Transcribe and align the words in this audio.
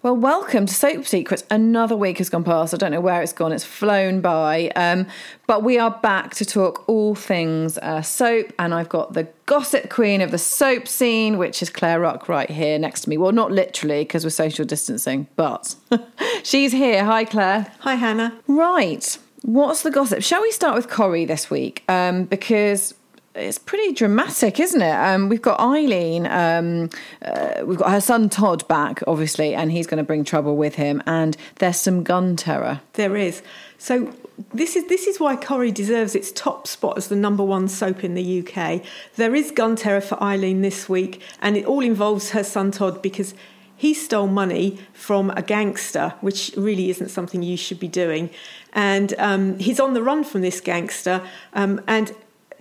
Well, 0.00 0.16
welcome 0.16 0.66
to 0.66 0.72
Soap 0.72 1.08
Secrets. 1.08 1.42
Another 1.50 1.96
week 1.96 2.18
has 2.18 2.30
gone 2.30 2.44
past. 2.44 2.72
I 2.72 2.76
don't 2.76 2.92
know 2.92 3.00
where 3.00 3.20
it's 3.20 3.32
gone. 3.32 3.50
It's 3.50 3.64
flown 3.64 4.20
by. 4.20 4.68
Um, 4.76 5.08
but 5.48 5.64
we 5.64 5.76
are 5.76 5.90
back 5.90 6.36
to 6.36 6.44
talk 6.44 6.88
all 6.88 7.16
things 7.16 7.78
uh, 7.78 8.00
soap. 8.02 8.52
And 8.60 8.72
I've 8.72 8.88
got 8.88 9.14
the 9.14 9.26
gossip 9.46 9.90
queen 9.90 10.20
of 10.20 10.30
the 10.30 10.38
soap 10.38 10.86
scene, 10.86 11.36
which 11.36 11.62
is 11.62 11.68
Claire 11.68 11.98
Rock 11.98 12.28
right 12.28 12.48
here 12.48 12.78
next 12.78 13.00
to 13.02 13.10
me. 13.10 13.18
Well, 13.18 13.32
not 13.32 13.50
literally 13.50 14.02
because 14.02 14.22
we're 14.22 14.30
social 14.30 14.64
distancing, 14.64 15.26
but 15.34 15.74
she's 16.44 16.70
here. 16.70 17.04
Hi, 17.04 17.24
Claire. 17.24 17.72
Hi, 17.80 17.96
Hannah. 17.96 18.38
Right. 18.46 19.18
What's 19.42 19.82
the 19.82 19.90
gossip? 19.90 20.22
Shall 20.22 20.42
we 20.42 20.52
start 20.52 20.76
with 20.76 20.88
Corrie 20.88 21.24
this 21.24 21.50
week? 21.50 21.82
Um, 21.88 22.22
because 22.22 22.94
it's 23.38 23.58
pretty 23.58 23.92
dramatic, 23.92 24.60
isn't 24.60 24.82
it? 24.82 24.94
Um, 24.94 25.28
we've 25.28 25.42
got 25.42 25.60
Eileen, 25.60 26.26
um, 26.26 26.90
uh, 27.22 27.64
we've 27.64 27.78
got 27.78 27.90
her 27.90 28.00
son 28.00 28.28
Todd 28.28 28.66
back, 28.68 29.02
obviously, 29.06 29.54
and 29.54 29.70
he's 29.72 29.86
going 29.86 29.98
to 29.98 30.04
bring 30.04 30.24
trouble 30.24 30.56
with 30.56 30.74
him. 30.74 31.02
And 31.06 31.36
there's 31.56 31.80
some 31.80 32.02
gun 32.02 32.36
terror. 32.36 32.80
There 32.94 33.16
is. 33.16 33.42
So 33.78 34.12
this 34.52 34.76
is 34.76 34.86
this 34.88 35.06
is 35.06 35.20
why 35.20 35.36
Corrie 35.36 35.72
deserves 35.72 36.14
its 36.14 36.32
top 36.32 36.66
spot 36.66 36.96
as 36.96 37.08
the 37.08 37.16
number 37.16 37.44
one 37.44 37.68
soap 37.68 38.04
in 38.04 38.14
the 38.14 38.40
UK. 38.40 38.82
There 39.16 39.34
is 39.34 39.50
gun 39.50 39.76
terror 39.76 40.00
for 40.00 40.22
Eileen 40.22 40.62
this 40.62 40.88
week, 40.88 41.22
and 41.40 41.56
it 41.56 41.64
all 41.64 41.80
involves 41.80 42.30
her 42.30 42.44
son 42.44 42.70
Todd 42.70 43.02
because 43.02 43.34
he 43.76 43.94
stole 43.94 44.26
money 44.26 44.78
from 44.92 45.30
a 45.30 45.42
gangster, 45.42 46.14
which 46.20 46.52
really 46.56 46.90
isn't 46.90 47.10
something 47.10 47.44
you 47.44 47.56
should 47.56 47.78
be 47.78 47.86
doing. 47.86 48.28
And 48.72 49.14
um, 49.18 49.58
he's 49.60 49.78
on 49.78 49.94
the 49.94 50.02
run 50.02 50.24
from 50.24 50.40
this 50.40 50.60
gangster, 50.60 51.22
um, 51.54 51.80
and 51.86 52.12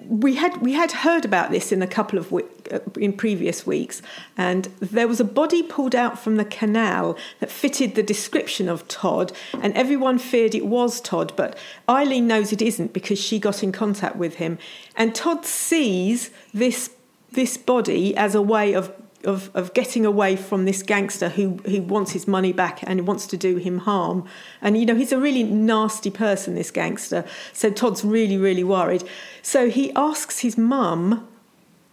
we 0.05 0.35
had 0.35 0.57
we 0.61 0.73
had 0.73 0.91
heard 0.91 1.25
about 1.25 1.51
this 1.51 1.71
in 1.71 1.81
a 1.81 1.87
couple 1.87 2.19
of 2.19 2.31
uh, 2.31 2.79
in 2.99 3.13
previous 3.13 3.65
weeks, 3.65 4.01
and 4.37 4.65
there 4.79 5.07
was 5.07 5.19
a 5.19 5.25
body 5.25 5.63
pulled 5.63 5.95
out 5.95 6.19
from 6.19 6.35
the 6.35 6.45
canal 6.45 7.17
that 7.39 7.51
fitted 7.51 7.95
the 7.95 8.03
description 8.03 8.69
of 8.69 8.87
Todd, 8.87 9.31
and 9.61 9.73
everyone 9.73 10.19
feared 10.19 10.53
it 10.53 10.65
was 10.65 11.01
Todd, 11.01 11.33
but 11.35 11.57
Eileen 11.89 12.27
knows 12.27 12.53
it 12.53 12.61
isn't 12.61 12.93
because 12.93 13.19
she 13.19 13.39
got 13.39 13.63
in 13.63 13.71
contact 13.71 14.15
with 14.15 14.35
him, 14.35 14.57
and 14.95 15.15
Todd 15.15 15.45
sees 15.45 16.29
this 16.53 16.91
this 17.31 17.57
body 17.57 18.15
as 18.15 18.35
a 18.35 18.41
way 18.41 18.73
of 18.73 18.91
of, 19.23 19.49
of 19.53 19.73
getting 19.73 20.05
away 20.05 20.35
from 20.35 20.65
this 20.65 20.83
gangster 20.83 21.29
who, 21.29 21.57
who 21.65 21.81
wants 21.81 22.11
his 22.11 22.27
money 22.27 22.53
back 22.53 22.79
and 22.83 23.07
wants 23.07 23.27
to 23.27 23.37
do 23.37 23.57
him 23.57 23.79
harm. 23.79 24.25
And, 24.61 24.77
you 24.77 24.85
know, 24.85 24.95
he's 24.95 25.11
a 25.11 25.19
really 25.19 25.43
nasty 25.43 26.11
person, 26.11 26.55
this 26.55 26.71
gangster. 26.71 27.25
So 27.53 27.69
Todd's 27.69 28.05
really, 28.05 28.37
really 28.37 28.63
worried. 28.63 29.03
So 29.41 29.69
he 29.69 29.91
asks 29.93 30.39
his 30.39 30.57
mum 30.57 31.27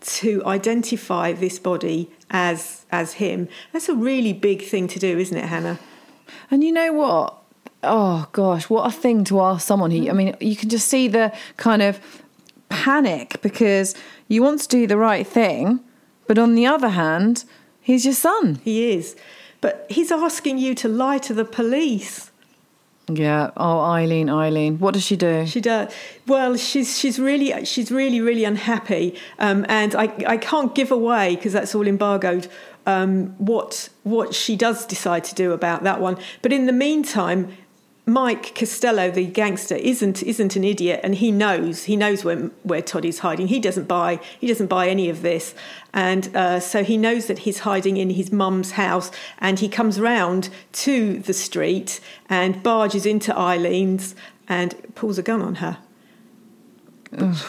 to 0.04 0.42
identify 0.44 1.32
this 1.32 1.58
body 1.58 2.10
as 2.30 2.84
as 2.90 3.14
him. 3.14 3.48
That's 3.72 3.88
a 3.88 3.94
really 3.94 4.32
big 4.32 4.62
thing 4.62 4.86
to 4.88 4.98
do, 4.98 5.18
isn't 5.18 5.36
it, 5.36 5.46
Hannah? 5.46 5.78
And 6.50 6.62
you 6.62 6.72
know 6.72 6.92
what? 6.92 7.38
Oh 7.82 8.28
gosh, 8.32 8.68
what 8.68 8.86
a 8.86 8.92
thing 8.92 9.24
to 9.24 9.40
ask 9.40 9.66
someone 9.66 9.90
who 9.90 10.08
I 10.10 10.12
mean, 10.12 10.36
you 10.40 10.56
can 10.56 10.68
just 10.68 10.88
see 10.88 11.08
the 11.08 11.34
kind 11.56 11.80
of 11.80 12.00
panic 12.68 13.40
because 13.40 13.94
you 14.28 14.42
want 14.42 14.60
to 14.60 14.68
do 14.68 14.86
the 14.86 14.96
right 14.96 15.26
thing 15.26 15.80
but 16.26 16.38
on 16.38 16.54
the 16.54 16.66
other 16.66 16.90
hand, 16.90 17.44
he's 17.80 18.04
your 18.04 18.14
son. 18.14 18.60
He 18.64 18.92
is. 18.92 19.16
But 19.60 19.86
he's 19.88 20.12
asking 20.12 20.58
you 20.58 20.74
to 20.74 20.88
lie 20.88 21.18
to 21.18 21.34
the 21.34 21.44
police. 21.44 22.30
Yeah. 23.08 23.50
Oh, 23.56 23.80
Eileen, 23.80 24.30
Eileen. 24.30 24.78
What 24.78 24.94
does 24.94 25.04
she 25.04 25.16
do? 25.16 25.46
She 25.46 25.60
does. 25.60 25.92
Well, 26.26 26.56
she's 26.56 26.98
she's 26.98 27.18
really 27.18 27.64
she's 27.64 27.90
really 27.90 28.20
really 28.20 28.44
unhappy, 28.44 29.18
um, 29.38 29.66
and 29.68 29.94
I 29.94 30.12
I 30.26 30.36
can't 30.38 30.74
give 30.74 30.90
away 30.90 31.36
because 31.36 31.52
that's 31.52 31.74
all 31.74 31.86
embargoed. 31.86 32.48
Um, 32.86 33.34
what 33.38 33.90
what 34.04 34.34
she 34.34 34.56
does 34.56 34.86
decide 34.86 35.24
to 35.24 35.34
do 35.34 35.52
about 35.52 35.82
that 35.82 36.00
one. 36.00 36.16
But 36.40 36.52
in 36.52 36.64
the 36.66 36.72
meantime, 36.72 37.54
Mike 38.06 38.54
Costello, 38.54 39.10
the 39.10 39.24
gangster, 39.24 39.76
isn't 39.76 40.22
isn't 40.22 40.56
an 40.56 40.64
idiot, 40.64 41.00
and 41.02 41.14
he 41.14 41.32
knows 41.32 41.84
he 41.84 41.96
knows 41.96 42.22
where 42.22 42.50
where 42.62 42.82
Toddy's 42.82 43.20
hiding. 43.20 43.48
He 43.48 43.58
doesn't 43.58 43.88
buy 43.88 44.20
he 44.38 44.46
doesn't 44.46 44.66
buy 44.66 44.88
any 44.88 45.08
of 45.08 45.22
this, 45.22 45.54
and 45.94 46.34
uh, 46.36 46.60
so 46.60 46.84
he 46.84 46.98
knows 46.98 47.26
that 47.26 47.40
he's 47.40 47.60
hiding 47.60 47.96
in 47.96 48.10
his 48.10 48.30
mum's 48.30 48.72
house. 48.72 49.10
And 49.38 49.58
he 49.58 49.68
comes 49.68 49.98
round 49.98 50.50
to 50.72 51.20
the 51.20 51.32
street 51.32 52.00
and 52.28 52.62
barges 52.62 53.06
into 53.06 53.32
Eileen's 53.32 54.14
and 54.48 54.74
pulls 54.94 55.16
a 55.16 55.22
gun 55.22 55.40
on 55.40 55.56
her. 55.56 55.78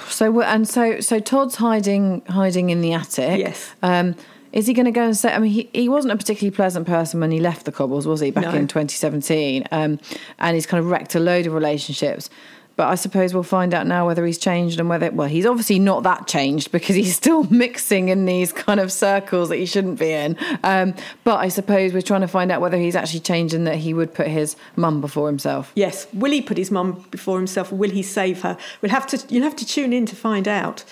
So 0.08 0.42
and 0.42 0.68
so 0.68 1.02
so 1.02 1.20
Todd's 1.20 1.56
hiding 1.56 2.22
hiding 2.30 2.70
in 2.70 2.80
the 2.80 2.94
attic. 2.94 3.40
Yes. 3.40 3.74
Um, 3.82 4.16
is 4.56 4.66
he 4.66 4.74
going 4.74 4.86
to 4.86 4.92
go 4.92 5.04
and 5.04 5.16
say? 5.16 5.32
I 5.32 5.38
mean, 5.38 5.52
he, 5.52 5.70
he 5.74 5.88
wasn't 5.90 6.14
a 6.14 6.18
particularly 6.18 6.56
pleasant 6.56 6.88
person 6.88 7.20
when 7.20 7.30
he 7.30 7.40
left 7.40 7.66
the 7.66 7.72
Cobbles, 7.72 8.08
was 8.08 8.22
he, 8.22 8.32
back 8.32 8.46
No. 8.46 8.52
in 8.52 8.68
2017? 8.68 9.66
Um, 9.72 10.00
and 10.40 10.56
he's 10.56 10.66
kind 10.66 10.80
of 10.84 10.90
wrecked 10.90 11.14
a 11.14 11.20
load 11.20 11.46
of 11.46 11.54
relationships. 11.54 12.30
But 12.78 12.88
I 12.88 12.96
suppose 12.96 13.34
we'll 13.34 13.44
find 13.44 13.74
out 13.74 13.88
now 13.88 14.06
whether 14.06 14.26
he's 14.26 14.38
changed 14.38 14.82
and 14.82 14.90
whether, 14.90 15.10
well, 15.10 15.30
he's 15.30 15.46
obviously 15.46 15.80
not 15.80 16.04
that 16.04 16.28
changed 16.28 16.74
because 16.74 16.96
he's 16.98 17.16
still 17.24 17.44
mixing 17.46 18.10
in 18.10 18.26
these 18.26 18.52
kind 18.52 18.82
of 18.82 18.92
circles 18.92 19.48
that 19.48 19.56
he 19.56 19.66
shouldn't 19.66 19.98
be 19.98 20.12
in. 20.12 20.36
Um, 20.62 20.94
but 21.24 21.38
I 21.38 21.48
suppose 21.48 21.94
we're 21.94 22.02
trying 22.02 22.20
to 22.22 22.28
find 22.28 22.52
out 22.52 22.60
whether 22.60 22.76
he's 22.78 22.96
actually 22.98 23.22
changed 23.22 23.54
and 23.54 23.66
that 23.66 23.78
he 23.78 23.94
would 23.94 24.14
put 24.14 24.28
his 24.28 24.58
mum 24.76 25.00
before 25.00 25.28
himself. 25.28 25.72
Yes. 25.76 26.08
Will 26.14 26.32
he 26.32 26.42
put 26.42 26.58
his 26.58 26.70
mum 26.70 27.06
before 27.12 27.38
himself, 27.38 27.72
or 27.72 27.76
will 27.76 27.92
he 27.92 28.02
save 28.04 28.42
her? 28.42 28.58
We'll 28.82 28.92
have 28.92 29.08
to. 29.08 29.24
You'll 29.30 29.44
have 29.44 29.56
to 29.56 29.66
tune 29.66 29.94
in 29.94 30.06
to 30.08 30.16
find 30.16 30.46
out. 30.48 30.84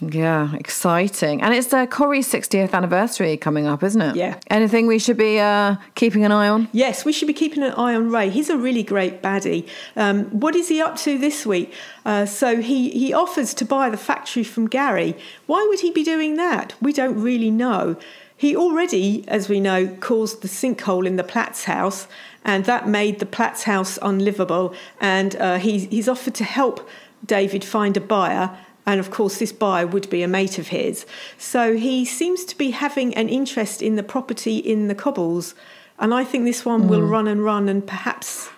Yeah, 0.00 0.54
exciting. 0.54 1.40
And 1.40 1.54
it's 1.54 1.72
uh, 1.72 1.86
Corrie's 1.86 2.30
60th 2.30 2.74
anniversary 2.74 3.36
coming 3.38 3.66
up, 3.66 3.82
isn't 3.82 4.00
it? 4.00 4.16
Yeah. 4.16 4.38
Anything 4.50 4.86
we 4.86 4.98
should 4.98 5.16
be 5.16 5.38
uh, 5.38 5.76
keeping 5.94 6.24
an 6.24 6.32
eye 6.32 6.48
on? 6.48 6.68
Yes, 6.72 7.06
we 7.06 7.12
should 7.12 7.28
be 7.28 7.32
keeping 7.32 7.62
an 7.62 7.72
eye 7.72 7.94
on 7.94 8.10
Ray. 8.10 8.28
He's 8.28 8.50
a 8.50 8.58
really 8.58 8.82
great 8.82 9.22
baddie. 9.22 9.66
Um, 9.96 10.24
what 10.26 10.54
is 10.54 10.68
he 10.68 10.82
up 10.82 10.96
to 10.98 11.16
this 11.16 11.46
week? 11.46 11.72
Uh, 12.04 12.26
so 12.26 12.60
he, 12.60 12.90
he 12.90 13.14
offers 13.14 13.54
to 13.54 13.64
buy 13.64 13.88
the 13.88 13.96
factory 13.96 14.44
from 14.44 14.66
Gary. 14.66 15.16
Why 15.46 15.64
would 15.68 15.80
he 15.80 15.90
be 15.90 16.04
doing 16.04 16.36
that? 16.36 16.74
We 16.82 16.92
don't 16.92 17.18
really 17.18 17.50
know. 17.50 17.96
He 18.36 18.54
already, 18.54 19.24
as 19.28 19.48
we 19.48 19.60
know, 19.60 19.88
caused 20.00 20.42
the 20.42 20.48
sinkhole 20.48 21.06
in 21.06 21.16
the 21.16 21.24
Platts 21.24 21.64
house, 21.64 22.06
and 22.44 22.66
that 22.66 22.86
made 22.86 23.18
the 23.18 23.24
Platts 23.24 23.62
house 23.62 23.98
unlivable. 24.02 24.74
And 25.00 25.36
uh, 25.36 25.56
he's, 25.56 25.84
he's 25.84 26.06
offered 26.06 26.34
to 26.34 26.44
help 26.44 26.86
David 27.24 27.64
find 27.64 27.96
a 27.96 28.00
buyer. 28.00 28.58
And 28.86 29.00
of 29.00 29.10
course, 29.10 29.38
this 29.38 29.52
buyer 29.52 29.86
would 29.86 30.08
be 30.08 30.22
a 30.22 30.28
mate 30.28 30.58
of 30.58 30.68
his. 30.68 31.06
So 31.38 31.76
he 31.76 32.04
seems 32.04 32.44
to 32.44 32.56
be 32.56 32.70
having 32.70 33.14
an 33.14 33.28
interest 33.28 33.82
in 33.82 33.96
the 33.96 34.04
property 34.04 34.58
in 34.58 34.86
the 34.86 34.94
cobbles. 34.94 35.54
And 35.98 36.14
I 36.14 36.24
think 36.24 36.44
this 36.44 36.64
one 36.64 36.88
will 36.88 37.02
run 37.02 37.26
and 37.26 37.42
run 37.42 37.68
and 37.68 37.86
perhaps 37.86 38.48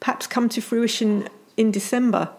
perhaps 0.00 0.26
come 0.26 0.48
to 0.50 0.60
fruition 0.60 1.28
in 1.56 1.70
December. 1.70 2.30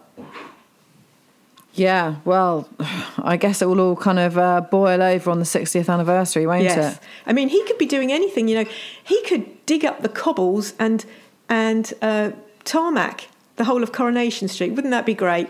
Yeah, 1.74 2.16
well, 2.24 2.68
I 3.18 3.36
guess 3.36 3.62
it 3.62 3.66
will 3.66 3.80
all 3.80 3.96
kind 3.96 4.18
of 4.18 4.36
uh, 4.36 4.60
boil 4.62 5.02
over 5.02 5.30
on 5.30 5.38
the 5.38 5.44
60th 5.44 5.92
anniversary, 5.92 6.46
won't 6.46 6.64
yes. 6.64 6.96
it? 6.96 7.02
I 7.26 7.32
mean, 7.32 7.48
he 7.48 7.62
could 7.64 7.78
be 7.78 7.86
doing 7.86 8.12
anything. 8.12 8.48
You 8.48 8.64
know, 8.64 8.70
he 9.04 9.22
could 9.22 9.64
dig 9.64 9.84
up 9.84 10.02
the 10.02 10.08
cobbles 10.08 10.74
and 10.78 11.04
and 11.48 11.94
uh, 12.02 12.32
tarmac 12.64 13.28
the 13.56 13.64
whole 13.64 13.82
of 13.82 13.92
Coronation 13.92 14.48
Street. 14.48 14.72
Wouldn't 14.72 14.90
that 14.90 15.06
be 15.06 15.14
great? 15.14 15.48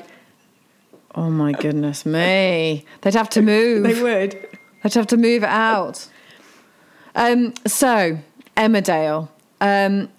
Oh 1.15 1.31
my 1.31 1.53
goodness 1.53 2.05
me. 2.07 2.85
They'd 3.01 3.15
have 3.15 3.31
to 3.31 3.43
move. 3.43 3.83
They 3.83 4.01
would. 4.03 4.33
They'd 4.83 4.95
have 4.95 5.07
to 5.09 5.17
move 5.17 5.43
it 5.43 5.49
out. 5.49 6.07
Um, 7.15 7.55
so, 7.67 8.19
Emmerdale. 8.57 9.29
Um, 9.61 10.11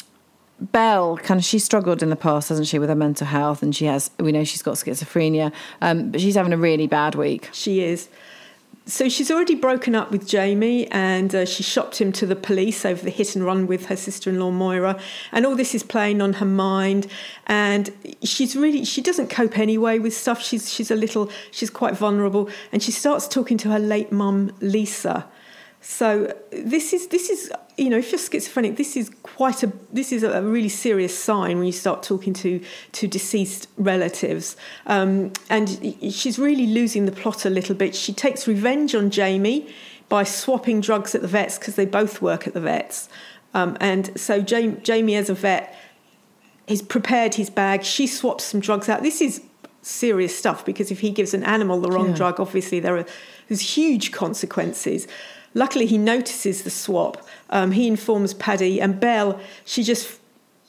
Belle, 0.59 1.17
kind 1.17 1.39
of, 1.39 1.45
she 1.45 1.57
struggled 1.57 2.03
in 2.03 2.09
the 2.09 2.17
past, 2.17 2.49
hasn't 2.49 2.67
she, 2.67 2.79
with 2.79 2.89
her 2.89 2.95
mental 2.95 3.25
health, 3.25 3.63
and 3.63 3.73
she 3.73 3.85
has. 3.85 4.11
We 4.19 4.33
know 4.33 4.43
she's 4.43 4.61
got 4.61 4.75
schizophrenia, 4.75 5.53
um, 5.81 6.11
but 6.11 6.19
she's 6.19 6.35
having 6.35 6.51
a 6.51 6.57
really 6.57 6.87
bad 6.87 7.15
week. 7.15 7.49
She 7.53 7.81
is. 7.81 8.09
So 8.89 9.07
she's 9.07 9.29
already 9.29 9.53
broken 9.53 9.93
up 9.93 10.09
with 10.09 10.27
Jamie 10.27 10.87
and 10.87 11.33
uh, 11.35 11.45
she 11.45 11.61
shopped 11.61 12.01
him 12.01 12.11
to 12.13 12.25
the 12.25 12.35
police 12.35 12.85
over 12.85 13.03
the 13.03 13.11
hit 13.11 13.35
and 13.35 13.45
run 13.45 13.67
with 13.67 13.85
her 13.85 13.95
sister 13.95 14.31
in 14.31 14.39
law 14.39 14.49
Moira. 14.49 14.99
And 15.31 15.45
all 15.45 15.55
this 15.55 15.75
is 15.75 15.83
playing 15.83 16.23
on 16.23 16.33
her 16.33 16.45
mind. 16.45 17.05
And 17.45 17.91
she's 18.23 18.55
really, 18.55 18.83
she 18.83 19.01
doesn't 19.01 19.29
cope 19.29 19.59
anyway 19.59 19.99
with 19.99 20.15
stuff. 20.15 20.41
She's, 20.41 20.73
she's 20.73 20.89
a 20.89 20.95
little, 20.95 21.29
she's 21.51 21.69
quite 21.69 21.95
vulnerable. 21.95 22.49
And 22.71 22.81
she 22.81 22.91
starts 22.91 23.27
talking 23.27 23.57
to 23.59 23.69
her 23.69 23.79
late 23.79 24.11
mum, 24.11 24.53
Lisa. 24.59 25.27
So 25.81 26.35
this 26.51 26.93
is 26.93 27.07
this 27.07 27.29
is 27.29 27.51
you 27.77 27.89
know 27.89 27.97
if 27.97 28.11
you're 28.11 28.19
schizophrenic 28.19 28.75
this 28.75 28.97
is 28.97 29.09
quite 29.23 29.63
a 29.63 29.71
this 29.93 30.11
is 30.11 30.23
a 30.23 30.41
really 30.41 30.67
serious 30.69 31.17
sign 31.17 31.57
when 31.57 31.65
you 31.65 31.71
start 31.71 32.03
talking 32.03 32.33
to 32.33 32.61
to 32.91 33.07
deceased 33.07 33.69
relatives 33.77 34.57
um, 34.87 35.31
and 35.49 35.95
she's 36.11 36.37
really 36.37 36.67
losing 36.67 37.05
the 37.05 37.11
plot 37.13 37.45
a 37.45 37.49
little 37.49 37.75
bit. 37.75 37.95
She 37.95 38.11
takes 38.13 38.47
revenge 38.47 38.93
on 38.93 39.09
Jamie 39.09 39.73
by 40.09 40.23
swapping 40.23 40.81
drugs 40.81 41.15
at 41.15 41.21
the 41.21 41.27
vets 41.27 41.57
because 41.57 41.75
they 41.75 41.85
both 41.85 42.21
work 42.21 42.45
at 42.45 42.53
the 42.53 42.59
vets, 42.61 43.07
um, 43.53 43.77
and 43.79 44.19
so 44.19 44.41
Jamie, 44.41 44.77
Jamie 44.83 45.15
as 45.15 45.29
a 45.29 45.33
vet 45.33 45.75
he's 46.67 46.81
prepared 46.83 47.33
his 47.35 47.49
bag. 47.49 47.83
She 47.83 48.05
swaps 48.05 48.43
some 48.43 48.59
drugs 48.59 48.89
out. 48.89 49.01
This 49.01 49.21
is 49.21 49.41
serious 49.81 50.37
stuff 50.37 50.63
because 50.65 50.91
if 50.91 50.99
he 50.99 51.09
gives 51.09 51.33
an 51.33 51.43
animal 51.43 51.79
the 51.81 51.89
wrong 51.89 52.09
Yeah. 52.09 52.15
drug, 52.15 52.39
obviously 52.39 52.79
there 52.79 52.97
are 52.97 53.05
there's 53.47 53.61
huge 53.77 54.11
consequences. 54.11 55.07
Luckily, 55.53 55.85
he 55.85 55.97
notices 55.97 56.63
the 56.63 56.69
swap. 56.69 57.25
Um, 57.49 57.71
he 57.71 57.87
informs 57.87 58.33
Paddy, 58.33 58.79
and 58.81 58.99
Belle, 58.99 59.39
she 59.65 59.83
just 59.83 60.19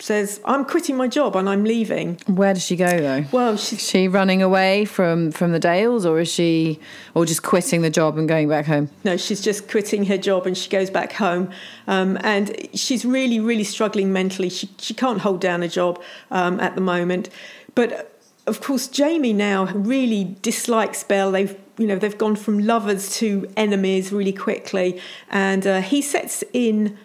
says, 0.02 0.40
I'm 0.44 0.64
quitting 0.64 0.96
my 0.96 1.08
job 1.08 1.36
and 1.36 1.48
I'm 1.48 1.64
leaving. 1.64 2.18
Where 2.26 2.54
does 2.54 2.64
she 2.64 2.76
go 2.76 3.00
though? 3.00 3.24
Well, 3.32 3.52
Is 3.54 3.68
she's 3.68 3.86
she 3.86 4.08
running 4.08 4.42
away 4.42 4.84
from 4.84 5.30
from 5.30 5.52
the 5.52 5.58
Dales, 5.58 6.06
or 6.06 6.20
is 6.20 6.32
she, 6.32 6.80
or 7.14 7.26
just 7.26 7.42
quitting 7.42 7.82
the 7.82 7.90
job 7.90 8.16
and 8.18 8.28
going 8.28 8.48
back 8.48 8.66
home? 8.66 8.88
No, 9.04 9.16
she's 9.16 9.40
just 9.40 9.68
quitting 9.68 10.06
her 10.06 10.18
job 10.18 10.46
and 10.46 10.56
she 10.56 10.70
goes 10.70 10.90
back 10.90 11.12
home. 11.12 11.50
Um, 11.86 12.18
and 12.22 12.56
she's 12.74 13.04
really, 13.04 13.40
really 13.40 13.64
struggling 13.64 14.12
mentally. 14.12 14.48
She, 14.48 14.70
she 14.78 14.94
can't 14.94 15.20
hold 15.20 15.40
down 15.40 15.62
a 15.62 15.68
job 15.68 16.02
um, 16.30 16.58
at 16.60 16.74
the 16.74 16.80
moment. 16.80 17.28
But 17.74 18.18
of 18.46 18.60
course, 18.60 18.88
Jamie 18.88 19.32
now 19.32 19.66
really 19.66 20.36
dislikes 20.42 21.04
Belle. 21.04 21.30
They've 21.30 21.56
you 21.80 21.86
know 21.86 21.96
they've 21.96 22.18
gone 22.18 22.36
from 22.36 22.58
lovers 22.58 23.16
to 23.16 23.50
enemies 23.56 24.12
really 24.12 24.32
quickly, 24.32 25.00
and 25.30 25.66
uh, 25.66 25.80
he 25.80 26.02
sets 26.02 26.44
in 26.52 26.96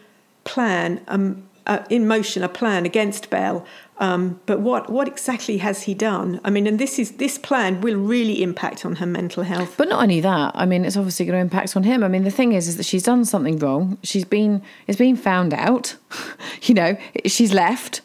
plan 0.44 1.02
um, 1.08 1.48
uh, 1.66 1.84
in 1.90 2.08
motion 2.08 2.44
a 2.44 2.50
plan 2.50 2.86
against 2.86 3.30
Belle. 3.30 3.66
Um, 3.98 4.42
but 4.46 4.60
what 4.60 4.90
what 4.90 5.08
exactly 5.08 5.58
has 5.60 5.84
he 5.84 5.94
done? 5.94 6.42
I 6.44 6.50
mean, 6.50 6.68
and 6.68 6.78
this 6.78 7.00
is 7.00 7.12
this 7.14 7.38
plan 7.38 7.80
will 7.80 7.98
really 7.98 8.44
impact 8.44 8.86
on 8.86 8.98
her 8.98 9.06
mental 9.06 9.44
health. 9.44 9.76
But 9.78 9.88
not 9.88 10.04
only 10.04 10.20
that, 10.20 10.52
I 10.54 10.66
mean, 10.66 10.84
it's 10.84 10.98
obviously 10.98 11.26
going 11.26 11.38
to 11.38 11.42
impact 11.42 11.78
on 11.78 11.84
him. 11.84 12.04
I 12.04 12.10
mean, 12.10 12.26
the 12.26 12.32
thing 12.32 12.52
is, 12.52 12.68
is 12.68 12.76
that 12.76 12.86
she's 12.86 13.04
done 13.04 13.24
something 13.24 13.58
wrong. 13.58 13.98
She's 14.04 14.26
been, 14.26 14.62
it's 14.88 14.98
been 14.98 15.16
found 15.16 15.54
out. 15.54 15.96
you 16.64 16.74
know, 16.74 16.98
she's 17.26 17.54
left. 17.54 18.02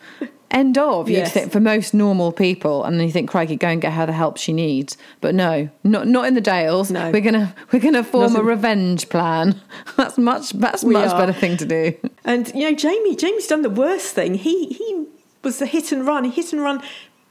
End 0.52 0.76
of. 0.76 1.08
You'd 1.08 1.28
think 1.28 1.52
for 1.52 1.60
most 1.60 1.94
normal 1.94 2.32
people, 2.32 2.82
and 2.84 2.98
then 2.98 3.06
you 3.06 3.12
think, 3.12 3.30
crikey, 3.30 3.54
go 3.56 3.68
and 3.68 3.80
get 3.80 3.92
her 3.92 4.04
the 4.06 4.12
help 4.12 4.36
she 4.36 4.52
needs. 4.52 4.96
But 5.20 5.34
no, 5.34 5.68
not 5.84 6.08
not 6.08 6.26
in 6.26 6.34
the 6.34 6.40
Dales. 6.40 6.90
No. 6.90 7.10
we're 7.12 7.20
gonna 7.20 7.54
we're 7.72 7.78
gonna 7.80 8.02
form 8.02 8.34
a 8.34 8.42
revenge 8.42 9.08
plan. 9.08 9.60
That's 9.96 10.18
much 10.18 10.50
that's 10.50 10.82
We 10.82 10.92
much 10.94 11.10
are. 11.10 11.18
better 11.20 11.32
thing 11.32 11.56
to 11.58 11.66
do. 11.66 11.94
And 12.24 12.48
you 12.54 12.62
know, 12.68 12.74
Jamie 12.74 13.14
Jamie's 13.14 13.46
done 13.46 13.62
the 13.62 13.70
worst 13.70 14.14
thing. 14.14 14.34
He 14.34 14.66
he 14.72 15.06
was 15.44 15.58
the 15.60 15.66
hit 15.66 15.92
and 15.92 16.04
run. 16.06 16.24
He 16.24 16.30
hit 16.30 16.52
and 16.52 16.60
run 16.62 16.82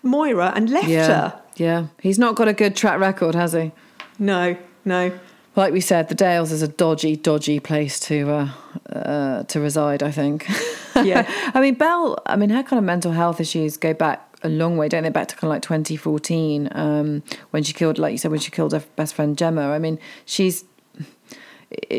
Moira 0.02 0.54
and 0.56 0.70
left 0.70 0.88
Yeah, 0.88 1.08
her. 1.08 1.42
yeah. 1.58 1.88
He's 2.02 2.18
not 2.20 2.36
got 2.36 2.48
a 2.48 2.54
good 2.54 2.76
track 2.76 3.00
record, 3.02 3.36
has 3.36 3.52
he? 3.54 3.74
No, 4.18 4.56
no. 4.86 5.12
Like 5.56 5.74
we 5.74 5.82
said, 5.82 6.10
the 6.10 6.16
Dales 6.16 6.52
is 6.52 6.62
a 6.62 6.68
dodgy, 6.68 7.16
dodgy 7.16 7.60
place 7.60 8.00
to 8.02 8.32
uh, 8.32 8.50
uh, 8.94 9.44
to 9.44 9.60
reside. 9.60 10.04
I 10.04 10.12
think. 10.12 10.48
Yeah. 10.96 11.32
I 11.54 11.62
mean, 11.62 11.76
Belle. 11.76 12.22
I 12.26 12.36
mean, 12.36 12.50
her 12.50 12.62
kind 12.62 12.78
of 12.78 12.84
mental 12.84 13.14
health 13.14 13.40
issues 13.40 13.78
go 13.78 13.94
back 13.94 14.30
a 14.44 14.50
long 14.50 14.76
way, 14.76 14.90
don't 14.90 15.04
they? 15.04 15.10
Back 15.10 15.30
to 15.30 15.36
kind 15.36 15.44
of 15.44 15.56
like 15.56 15.62
2014, 15.62 16.70
um, 16.72 17.24
when 17.52 17.64
she 17.64 17.72
killed, 17.74 17.98
like 17.98 18.12
you 18.12 18.18
said, 18.18 18.32
when 18.32 18.40
she 18.40 18.52
killed 18.52 18.74
her 18.74 18.84
best 18.96 19.14
friend 19.14 19.38
Gemma. 19.38 19.70
I 19.70 19.80
mean, 19.80 20.00
she's 20.26 20.66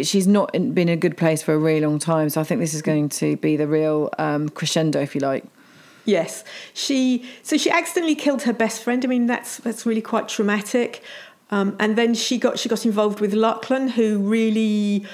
she's 0.02 0.26
not 0.26 0.54
in, 0.54 0.72
been 0.72 0.88
in 0.88 0.94
a 0.94 1.00
good 1.00 1.16
place 1.16 1.42
for 1.42 1.54
a 1.54 1.58
really 1.58 1.80
long 1.80 1.98
time. 1.98 2.28
So 2.28 2.40
I 2.40 2.44
think 2.44 2.60
this 2.60 2.74
is 2.74 2.82
going 2.82 3.08
to 3.10 3.36
be 3.36 3.56
the 3.56 3.66
real 3.66 4.10
um, 4.18 4.48
crescendo, 4.48 5.00
if 5.00 5.14
you 5.14 5.20
like. 5.20 5.44
Yes, 6.04 6.44
she. 6.74 7.24
So 7.42 7.56
she 7.56 7.70
accidentally 7.70 8.14
killed 8.14 8.42
her 8.42 8.52
best 8.52 8.82
friend. 8.82 9.04
I 9.04 9.08
mean, 9.08 9.26
that's 9.26 9.58
that's 9.58 9.86
really 9.86 10.02
quite 10.02 10.28
traumatic. 10.28 11.02
Um, 11.50 11.76
and 11.78 11.96
then 11.96 12.14
she 12.14 12.38
got 12.38 12.58
she 12.58 12.68
got 12.68 12.86
involved 12.86 13.20
with 13.20 13.34
Lachlan, 13.34 13.88
who 13.88 14.18
really, 14.18 15.04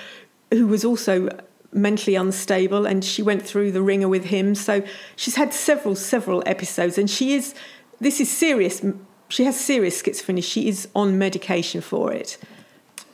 who 0.52 0.66
was 0.66 0.84
also 0.84 1.28
mentally 1.72 2.14
unstable, 2.14 2.86
and 2.86 3.04
she 3.04 3.22
went 3.22 3.42
through 3.42 3.72
the 3.72 3.82
ringer 3.82 4.08
with 4.08 4.24
him. 4.24 4.54
So 4.54 4.82
she's 5.16 5.36
had 5.36 5.52
several 5.52 5.94
several 5.94 6.42
episodes, 6.46 6.98
and 6.98 7.08
she 7.08 7.34
is. 7.34 7.54
This 7.98 8.20
is 8.20 8.30
serious. 8.30 8.84
She 9.28 9.44
has 9.44 9.58
serious 9.58 10.02
schizophrenia. 10.02 10.44
She 10.44 10.68
is 10.68 10.88
on 10.94 11.18
medication 11.18 11.80
for 11.80 12.12
it. 12.12 12.38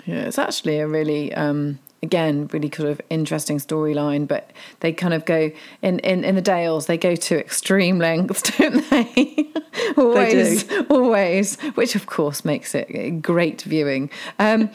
Yeah, 0.05 0.23
it's 0.23 0.39
actually 0.39 0.81
a 0.81 0.89
really, 0.89 1.33
um, 1.35 1.79
again, 2.03 2.49
really 2.53 2.69
kind 2.69 2.89
of 2.89 3.01
interesting 3.11 3.59
storyline. 3.59 4.27
But 4.27 4.51
they 4.81 4.93
kind 4.93 5.15
of 5.15 5.25
go 5.25 5.51
in, 5.83 5.99
in 6.01 6.25
in 6.25 6.35
the 6.35 6.43
Dales. 6.43 6.87
They 6.87 6.99
go 6.99 7.15
to 7.15 7.39
extreme 7.39 7.99
lengths, 7.99 8.43
don't 8.59 8.89
they? 8.91 9.49
always, 9.97 10.71
always. 10.91 11.61
Which 11.75 11.95
of 11.95 12.07
course 12.07 12.45
makes 12.45 12.75
it 12.75 13.23
great 13.23 13.63
viewing. 13.63 14.11
Um, 14.39 14.71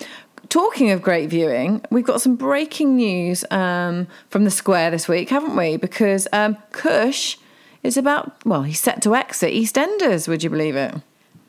talking 0.50 0.92
of 0.92 1.02
great 1.02 1.30
viewing, 1.30 1.82
we've 1.92 2.06
got 2.06 2.22
some 2.22 2.36
breaking 2.36 2.96
news 2.96 3.44
um, 3.52 4.08
from 4.30 4.44
the 4.44 4.52
Square 4.52 4.92
this 4.92 5.08
week, 5.08 5.30
haven't 5.30 5.56
we? 5.56 5.78
Because 5.78 6.28
um, 6.32 6.58
Kush 6.72 7.38
is 7.84 7.98
about 7.98 8.44
well, 8.46 8.64
he's 8.64 8.80
set 8.80 9.02
to 9.04 9.16
exit 9.16 9.54
EastEnders. 9.54 10.28
Would 10.28 10.44
you 10.44 10.50
believe 10.50 10.76
it? 10.76 10.96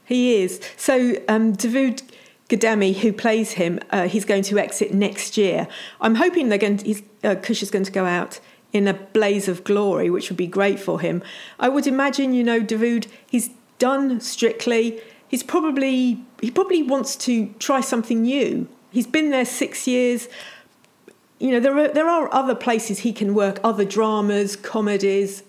He 0.04 0.42
is. 0.42 0.60
So 0.76 1.16
um, 1.28 1.52
David 1.52 2.02
Ghadami, 2.48 2.96
who 2.96 3.12
plays 3.12 3.52
him, 3.52 3.78
uh, 3.90 4.08
he's 4.08 4.24
going 4.24 4.42
to 4.44 4.58
exit 4.58 4.94
next 4.94 5.36
year. 5.36 5.68
I'm 6.00 6.14
hoping 6.14 6.48
they're 6.48 6.58
going. 6.58 6.78
To, 6.78 6.84
he's, 6.84 7.02
uh, 7.22 7.34
Kush 7.36 7.62
is 7.62 7.70
going 7.70 7.84
to 7.84 7.92
go 7.92 8.06
out 8.06 8.40
in 8.72 8.88
a 8.88 8.94
blaze 8.94 9.48
of 9.48 9.64
glory, 9.64 10.08
which 10.10 10.30
would 10.30 10.36
be 10.36 10.46
great 10.46 10.78
for 10.80 11.00
him. 11.00 11.22
I 11.58 11.68
would 11.68 11.86
imagine, 11.86 12.32
you 12.32 12.44
know, 12.44 12.60
David, 12.60 13.06
he's 13.30 13.50
done 13.78 14.20
Strictly. 14.20 15.00
He's 15.28 15.42
probably 15.42 16.24
he 16.40 16.50
probably 16.50 16.82
wants 16.82 17.14
to 17.16 17.52
try 17.58 17.80
something 17.82 18.22
new. 18.22 18.66
He's 18.90 19.06
been 19.06 19.30
there 19.30 19.44
six 19.44 19.86
years. 19.86 20.28
You 21.38 21.50
know, 21.52 21.60
there 21.60 21.76
are 21.78 21.88
there 21.88 22.08
are 22.08 22.32
other 22.32 22.54
places 22.54 23.00
he 23.00 23.12
can 23.12 23.34
work, 23.34 23.60
other 23.62 23.84
dramas, 23.84 24.56
comedies, 24.56 25.42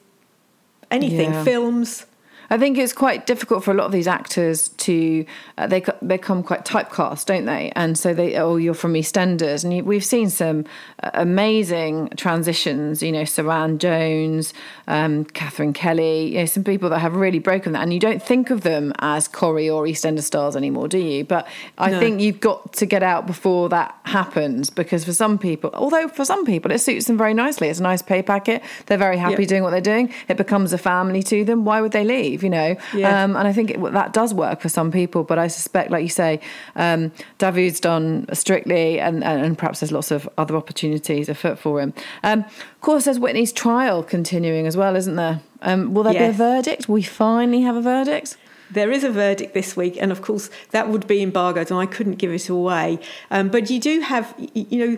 anything, 0.91 1.31
Yeah. 1.31 1.43
films. 1.45 2.05
I 2.49 2.57
think 2.57 2.77
it's 2.77 2.93
quite 2.93 3.25
difficult 3.25 3.63
for 3.63 3.71
a 3.71 3.73
lot 3.73 3.85
of 3.85 3.91
these 3.91 4.07
actors 4.07 4.69
to 4.69 5.25
uh, 5.57 5.67
they 5.67 5.81
co- 5.81 5.97
become 6.05 6.41
quite 6.43 6.65
typecast, 6.65 7.25
don't 7.25 7.45
they? 7.45 7.71
And 7.75 7.97
so 7.97 8.13
they 8.13 8.35
oh 8.37 8.55
you're 8.57 8.73
from 8.73 8.93
EastEnders, 8.93 9.63
and 9.63 9.73
you, 9.73 9.83
we've 9.83 10.03
seen 10.05 10.29
some 10.29 10.65
uh, 11.03 11.11
amazing 11.13 12.09
transitions. 12.17 13.01
You 13.03 13.11
know, 13.11 13.23
Suranne 13.23 13.77
Jones, 13.77 14.53
um, 14.87 15.25
Katherine 15.25 15.73
Kelly, 15.73 16.27
you 16.33 16.39
know, 16.39 16.45
some 16.45 16.63
people 16.63 16.89
that 16.89 16.99
have 16.99 17.15
really 17.15 17.39
broken 17.39 17.73
that, 17.73 17.81
and 17.83 17.93
you 17.93 17.99
don't 17.99 18.21
think 18.21 18.49
of 18.49 18.61
them 18.61 18.93
as 18.99 19.27
Corrie 19.27 19.69
or 19.69 19.83
EastEnders 19.83 20.23
stars 20.23 20.55
anymore, 20.55 20.87
do 20.87 20.97
you? 20.97 21.23
But 21.25 21.47
I 21.77 21.91
No. 21.91 21.99
think 21.99 22.21
you've 22.21 22.39
got 22.39 22.73
to 22.73 22.85
get 22.85 23.03
out 23.03 23.27
before 23.27 23.69
that 23.69 23.95
happens 24.03 24.69
because 24.69 25.05
for 25.05 25.13
some 25.13 25.37
people, 25.37 25.69
although 25.73 26.07
for 26.07 26.25
some 26.25 26.45
people 26.45 26.71
it 26.71 26.79
suits 26.79 27.05
them 27.07 27.17
very 27.17 27.33
nicely, 27.33 27.67
it's 27.69 27.79
a 27.79 27.83
nice 27.83 28.01
pay 28.01 28.21
packet. 28.21 28.63
They're 28.87 28.97
very 28.97 29.17
happy 29.17 29.43
Yeah. 29.43 29.49
doing 29.49 29.63
what 29.63 29.71
they're 29.71 29.81
doing. 29.81 30.11
It 30.27 30.37
becomes 30.37 30.73
a 30.73 30.77
family 30.77 31.21
to 31.23 31.43
them. 31.45 31.65
Why 31.65 31.81
would 31.81 31.91
they 31.91 32.03
leave? 32.03 32.38
You 32.43 32.49
know, 32.49 32.75
Yeah. 32.93 33.23
um, 33.23 33.35
and 33.35 33.47
I 33.47 33.53
think 33.53 33.71
it, 33.71 33.81
that 33.93 34.13
does 34.13 34.33
work 34.33 34.61
for 34.61 34.69
some 34.69 34.91
people. 34.91 35.23
But 35.23 35.39
I 35.39 35.47
suspect, 35.47 35.91
like 35.91 36.03
you 36.03 36.09
say, 36.09 36.39
um, 36.75 37.11
David's 37.37 37.79
done 37.79 38.25
strictly, 38.33 38.99
and, 38.99 39.23
and, 39.23 39.43
and 39.45 39.57
perhaps 39.57 39.79
there's 39.79 39.91
lots 39.91 40.11
of 40.11 40.27
other 40.37 40.55
opportunities 40.55 41.29
afoot 41.29 41.59
for 41.59 41.81
him. 41.81 41.93
Um, 42.23 42.39
of 42.39 42.81
course, 42.81 43.05
there's 43.05 43.19
Whitney's 43.19 43.51
trial 43.51 44.03
continuing 44.03 44.67
as 44.67 44.75
well, 44.77 44.95
isn't 44.95 45.15
there? 45.15 45.41
Um, 45.61 45.93
will 45.93 46.03
there 46.03 46.13
be 46.13 46.19
a 46.19 46.31
verdict? 46.31 46.87
Will 46.87 46.95
we 46.95 47.03
finally 47.03 47.61
have 47.61 47.75
a 47.75 47.81
verdict? 47.81 48.37
There 48.71 48.91
is 48.91 49.03
a 49.03 49.09
verdict 49.09 49.53
this 49.55 49.75
week, 49.75 49.97
and 49.99 50.11
of 50.11 50.21
course, 50.21 50.49
that 50.71 50.89
would 50.89 51.07
be 51.07 51.23
embargoed, 51.23 51.71
and 51.71 51.79
I 51.79 51.87
couldn't 51.87 52.15
give 52.15 52.31
it 52.31 52.49
away. 52.49 52.99
Um, 53.31 53.49
but 53.49 53.69
you 53.69 53.79
do 53.79 54.01
have, 54.01 54.35
you 54.53 54.87
know, 54.87 54.97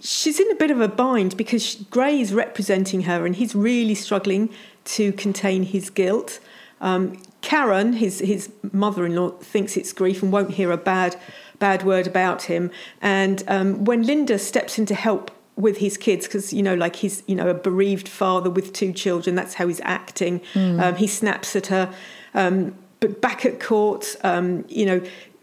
she's 0.00 0.40
in 0.40 0.50
a 0.50 0.54
bit 0.54 0.70
of 0.70 0.80
a 0.80 0.88
bind 0.88 1.36
because 1.36 1.76
Gray 1.90 2.20
is 2.20 2.32
representing 2.32 3.02
her, 3.02 3.26
and 3.26 3.36
he's 3.36 3.54
really 3.54 3.94
struggling 3.94 4.48
to 4.84 5.12
contain 5.12 5.62
his 5.62 5.90
guilt. 5.90 6.40
Um, 6.82 7.22
Karen, 7.40 7.94
his 7.94 8.18
his 8.18 8.50
mother-in-law, 8.72 9.30
thinks 9.38 9.76
it's 9.76 9.92
grief 9.92 10.22
and 10.22 10.30
won't 10.30 10.52
hear 10.52 10.70
a 10.70 10.76
bad 10.76 11.16
bad 11.58 11.84
word 11.84 12.06
about 12.06 12.42
him. 12.42 12.70
And 13.00 13.42
um, 13.48 13.84
when 13.84 14.02
Linda 14.02 14.38
steps 14.38 14.78
in 14.78 14.86
to 14.86 14.94
help 14.94 15.30
with 15.56 15.78
his 15.78 15.96
kids, 15.96 16.26
because 16.26 16.52
you 16.52 16.62
know, 16.62 16.74
like 16.74 16.96
he's 16.96 17.22
you 17.26 17.34
know 17.34 17.48
a 17.48 17.54
bereaved 17.54 18.08
father 18.08 18.50
with 18.50 18.72
two 18.72 18.92
children, 18.92 19.34
that's 19.34 19.54
how 19.54 19.68
he's 19.68 19.80
acting. 19.82 20.40
Um, 20.80 20.96
he 20.96 21.06
snaps 21.06 21.56
at 21.56 21.66
her. 21.68 21.94
Um, 22.34 22.74
but 23.00 23.20
back 23.20 23.44
at 23.44 23.58
court, 23.58 24.14
um, 24.22 24.64
you 24.68 24.86
know, 24.86 25.02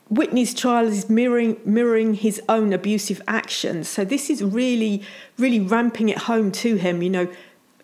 Whitney's 0.10 0.54
trial 0.54 0.88
is 0.88 1.10
mirroring 1.10 1.58
mirroring 1.66 2.16
his 2.16 2.42
own 2.50 2.74
abusive 2.74 3.22
actions. 3.28 3.88
So 3.88 4.04
this 4.04 4.30
is 4.30 4.44
really, 4.44 5.04
really 5.38 5.60
ramping 5.60 6.10
it 6.10 6.20
home 6.20 6.52
to 6.54 6.76
him. 6.76 7.04
You 7.04 7.10
know, 7.10 7.28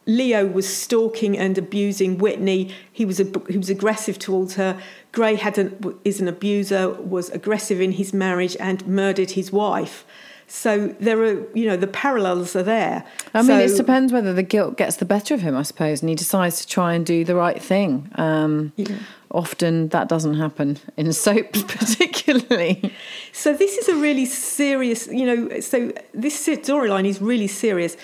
Leo 0.07 0.45
was 0.45 0.67
stalking 0.71 1.37
and 1.37 1.57
abusing 1.57 2.17
Whitney. 2.17 2.73
He 2.91 3.05
was 3.05 3.19
a, 3.19 3.25
he 3.49 3.57
was 3.57 3.69
aggressive 3.69 4.19
towards 4.19 4.55
her. 4.55 4.79
Gray 5.11 5.35
had 5.35 5.57
an, 5.57 5.95
is 6.03 6.21
an 6.21 6.27
abuser, 6.27 6.89
was 6.89 7.29
aggressive 7.31 7.81
in 7.81 7.93
his 7.93 8.13
marriage 8.13 8.55
and 8.59 8.85
murdered 8.87 9.31
his 9.31 9.51
wife. 9.51 10.05
So 10.47 10.89
there 10.99 11.23
are, 11.23 11.43
you 11.57 11.65
know, 11.67 11.75
the 11.75 11.87
parallels 11.87 12.55
are 12.55 12.61
there. 12.61 13.03
I 13.33 13.41
mean, 13.41 13.59
it 13.61 13.69
So- 13.69 13.77
depends 13.77 14.13
whether 14.13 14.31
the 14.31 14.43
guilt 14.43 14.77
gets 14.77 14.97
the 14.97 15.05
better 15.05 15.33
of 15.33 15.41
him, 15.41 15.55
I 15.57 15.63
suppose, 15.63 16.01
and 16.01 16.09
he 16.09 16.13
decides 16.15 16.61
to 16.61 16.67
try 16.67 16.93
and 16.93 17.03
do 17.03 17.25
the 17.25 17.35
right 17.35 17.59
thing. 17.61 18.09
Um, 18.15 18.71
Often 19.31 19.89
that 19.89 20.07
doesn't 20.07 20.35
happen 20.35 20.77
in 20.95 21.11
soaps, 21.11 21.61
particularly. 21.67 22.93
So 23.33 23.53
this 23.53 23.77
is 23.77 23.89
a 23.89 23.95
really 23.95 24.25
serious, 24.25 25.07
you 25.07 25.25
know. 25.25 25.59
So 25.59 25.91
this 26.13 26.47
storyline 26.47 27.05
is 27.05 27.21
really 27.21 27.47
serious. 27.47 27.97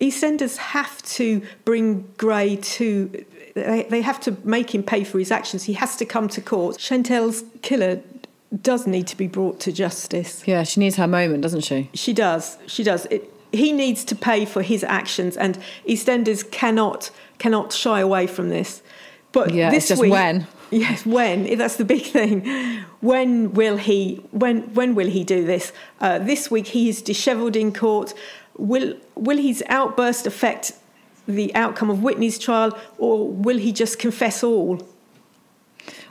EastEnders 0.00 0.56
have 0.56 1.02
to 1.02 1.42
bring 1.64 2.08
Gray 2.16 2.56
to. 2.56 3.24
They, 3.54 3.86
they 3.88 4.02
have 4.02 4.20
to 4.20 4.36
make 4.44 4.74
him 4.74 4.82
pay 4.82 5.04
for 5.04 5.18
his 5.18 5.30
actions. 5.30 5.64
He 5.64 5.72
has 5.74 5.96
to 5.96 6.04
come 6.04 6.28
to 6.28 6.40
court. 6.42 6.78
Chantelle's 6.78 7.44
killer 7.62 8.02
does 8.62 8.86
need 8.86 9.06
to 9.08 9.16
be 9.16 9.26
brought 9.26 9.58
to 9.60 9.72
justice. 9.72 10.46
Yeah, 10.46 10.62
she 10.62 10.80
needs 10.80 10.96
her 10.96 11.06
moment, 11.06 11.42
doesn't 11.42 11.62
she? 11.62 11.90
She 11.94 12.12
does. 12.12 12.58
She 12.66 12.82
does. 12.82 13.06
It, 13.06 13.32
he 13.52 13.72
needs 13.72 14.04
to 14.04 14.14
pay 14.14 14.44
for 14.44 14.62
his 14.62 14.84
actions, 14.84 15.36
and 15.36 15.58
EastEnders 15.86 16.48
cannot 16.50 17.10
cannot 17.38 17.72
shy 17.72 18.00
away 18.00 18.26
from 18.26 18.50
this. 18.50 18.82
But 19.32 19.52
Yeah, 19.52 19.70
this 19.70 19.84
it's 19.84 19.88
just 19.88 20.02
week, 20.02 20.12
when. 20.12 20.46
Yes, 20.72 21.06
when 21.06 21.56
that's 21.58 21.76
the 21.76 21.84
big 21.84 22.02
thing. 22.02 22.44
When 23.00 23.52
will 23.52 23.76
he? 23.76 24.16
When 24.32 24.74
when 24.74 24.96
will 24.96 25.06
he 25.06 25.22
do 25.22 25.46
this? 25.46 25.72
Uh, 26.00 26.18
this 26.18 26.50
week 26.50 26.66
he 26.68 26.88
is 26.88 27.02
dishevelled 27.02 27.54
in 27.54 27.72
court. 27.72 28.14
Will 28.58 28.94
will 29.14 29.38
his 29.38 29.62
outburst 29.68 30.26
affect 30.26 30.72
the 31.28 31.54
outcome 31.54 31.90
of 31.90 32.02
Whitney's 32.02 32.38
trial, 32.38 32.76
or 32.98 33.28
will 33.28 33.58
he 33.58 33.72
just 33.72 33.98
confess 33.98 34.42
all? 34.42 34.86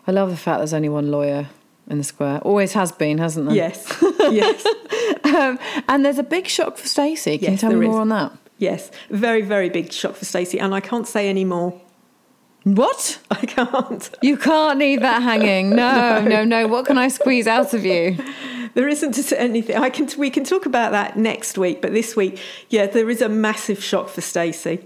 I 0.08 0.12
love 0.12 0.30
the 0.30 0.38
fact 0.38 0.60
there's 0.60 0.74
only 0.74 0.90
one 0.90 1.10
lawyer 1.10 1.50
in 1.90 1.98
the 1.98 2.04
square. 2.04 2.40
Always 2.40 2.74
has 2.74 2.92
been, 2.92 3.18
hasn't 3.18 3.48
there? 3.48 3.56
Yes, 3.56 4.04
yes, 4.20 4.66
Um, 5.24 5.60
and 5.88 6.06
there's 6.06 6.20
a 6.20 6.24
big 6.24 6.48
shock 6.48 6.78
for 6.78 6.88
Stacey. 6.88 7.38
Can 7.38 7.54
you 7.54 7.58
tell 7.58 7.72
me 7.74 7.88
more 7.88 7.96
is. 7.96 8.02
on 8.02 8.10
that? 8.10 8.32
yes. 8.58 8.92
Very 9.10 9.42
very 9.42 9.70
big 9.70 9.92
shock 9.92 10.16
for 10.16 10.26
Stacey, 10.26 10.60
and 10.60 10.74
I 10.76 10.80
can't 10.80 11.08
say 11.08 11.28
any 11.30 11.46
more. 11.46 11.82
What? 12.64 13.20
I 13.30 13.46
can't. 13.46 14.10
You 14.24 14.38
can't 14.38 14.80
leave 14.80 15.02
that 15.02 15.22
hanging. 15.22 15.70
No, 15.76 16.22
no, 16.22 16.44
no. 16.44 16.68
What 16.68 16.88
can 16.88 16.98
I 16.98 17.10
squeeze 17.10 17.46
out 17.48 17.74
of 17.74 17.86
you? 17.86 18.18
There 18.76 18.88
isn't 18.88 19.32
anything. 19.38 19.76
I 19.78 19.90
can. 19.90 20.08
We 20.18 20.30
can 20.30 20.44
talk 20.44 20.66
about 20.68 20.92
that 20.92 21.18
next 21.18 21.58
week, 21.58 21.82
but 21.82 21.92
this 21.94 22.16
week, 22.16 22.40
yeah, 22.70 22.86
there 22.86 23.10
is 23.10 23.22
a 23.22 23.30
massive 23.30 23.84
shock 23.84 24.10
for 24.10 24.22
Stacey. 24.22 24.86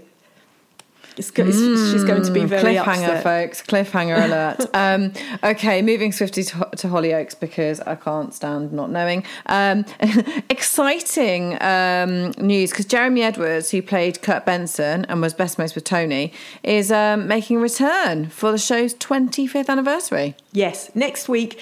It's, 1.16 1.30
go- 1.32 1.42
it's- 1.42 1.90
she's 1.92 2.04
going 2.04 2.22
to 2.22 2.30
be 2.32 2.44
very 2.44 2.74
Cliffhanger, 2.76 3.18
upset. 3.18 3.22
folks. 3.24 3.62
Cliffhanger 3.62 4.24
alert. 4.24 4.64
um, 4.74 5.12
okay, 5.42 5.82
moving 5.82 6.12
swiftly 6.12 6.44
to, 6.44 6.70
to 6.76 6.86
Hollyoaks 6.86 7.38
because 7.38 7.80
I 7.80 7.96
can't 7.96 8.32
stand 8.32 8.72
not 8.72 8.90
knowing. 8.90 9.24
Um, 9.46 9.84
exciting 10.48 11.60
um, 11.60 12.30
news 12.38 12.70
because 12.70 12.86
Jeremy 12.86 13.22
Edwards, 13.22 13.70
who 13.70 13.82
played 13.82 14.22
Kurt 14.22 14.46
Benson 14.46 15.04
and 15.06 15.20
was 15.20 15.34
best 15.34 15.58
mates 15.58 15.74
with 15.74 15.84
Tony, 15.84 16.32
is 16.62 16.90
um, 16.92 17.26
making 17.26 17.56
a 17.56 17.60
return 17.60 18.28
for 18.30 18.52
the 18.52 18.58
show's 18.58 18.94
25th 18.94 19.68
anniversary. 19.68 20.36
Yes, 20.52 20.90
next 20.94 21.28
week, 21.28 21.58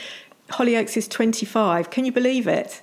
Hollyoaks 0.51 0.97
is 0.97 1.09
twenty-five. 1.09 1.91
Can 1.91 2.05
you 2.05 2.13
believe 2.13 2.47
it? 2.49 2.83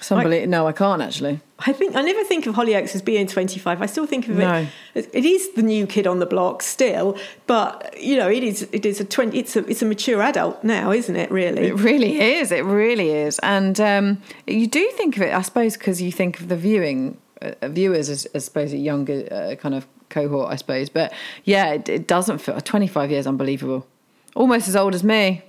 Somebody, 0.00 0.46
no, 0.46 0.66
I 0.66 0.72
can't 0.72 1.00
actually. 1.00 1.38
I 1.60 1.72
think 1.72 1.94
I 1.94 2.02
never 2.02 2.24
think 2.24 2.46
of 2.46 2.56
Hollyoaks 2.56 2.94
as 2.96 3.02
being 3.02 3.26
twenty-five. 3.28 3.80
I 3.80 3.86
still 3.86 4.06
think 4.06 4.26
of 4.28 4.36
No. 4.36 4.66
it. 4.94 5.08
It 5.12 5.24
is 5.24 5.52
the 5.54 5.62
new 5.62 5.86
kid 5.86 6.08
on 6.08 6.18
the 6.18 6.26
block 6.26 6.62
still, 6.62 7.16
but 7.46 7.94
you 8.00 8.16
know, 8.16 8.28
it 8.28 8.42
is. 8.42 8.68
It 8.72 8.84
is 8.84 8.98
a 8.98 9.04
twenty. 9.04 9.38
It's 9.38 9.54
a. 9.54 9.64
It's 9.66 9.80
a 9.82 9.86
mature 9.86 10.20
adult 10.20 10.64
now, 10.64 10.90
isn't 10.90 11.14
it? 11.14 11.30
Really. 11.30 11.68
It 11.68 11.74
really 11.78 12.20
is. 12.20 12.50
It 12.50 12.64
really 12.64 13.10
is. 13.10 13.38
And 13.44 13.78
um, 13.80 14.20
you 14.46 14.66
do 14.66 14.90
think 14.96 15.16
of 15.16 15.22
it, 15.22 15.32
I 15.32 15.42
suppose, 15.42 15.76
because 15.76 16.02
you 16.02 16.10
think 16.10 16.40
of 16.40 16.48
the 16.48 16.56
viewing 16.56 17.18
uh, 17.40 17.52
viewers 17.68 18.08
as, 18.08 18.24
as, 18.26 18.42
I 18.42 18.44
suppose, 18.46 18.72
a 18.72 18.78
younger 18.78 19.28
uh, 19.30 19.54
kind 19.54 19.74
of 19.76 19.86
cohort, 20.08 20.50
I 20.50 20.56
suppose. 20.56 20.88
But 20.88 21.12
yeah, 21.44 21.74
it, 21.74 21.88
it 21.88 22.08
doesn't 22.08 22.38
feel. 22.38 22.60
25 22.60 23.10
years, 23.12 23.26
unbelievable. 23.28 23.86
Almost 24.34 24.66
as 24.66 24.74
old 24.74 24.96
as 24.96 25.04
me. 25.04 25.42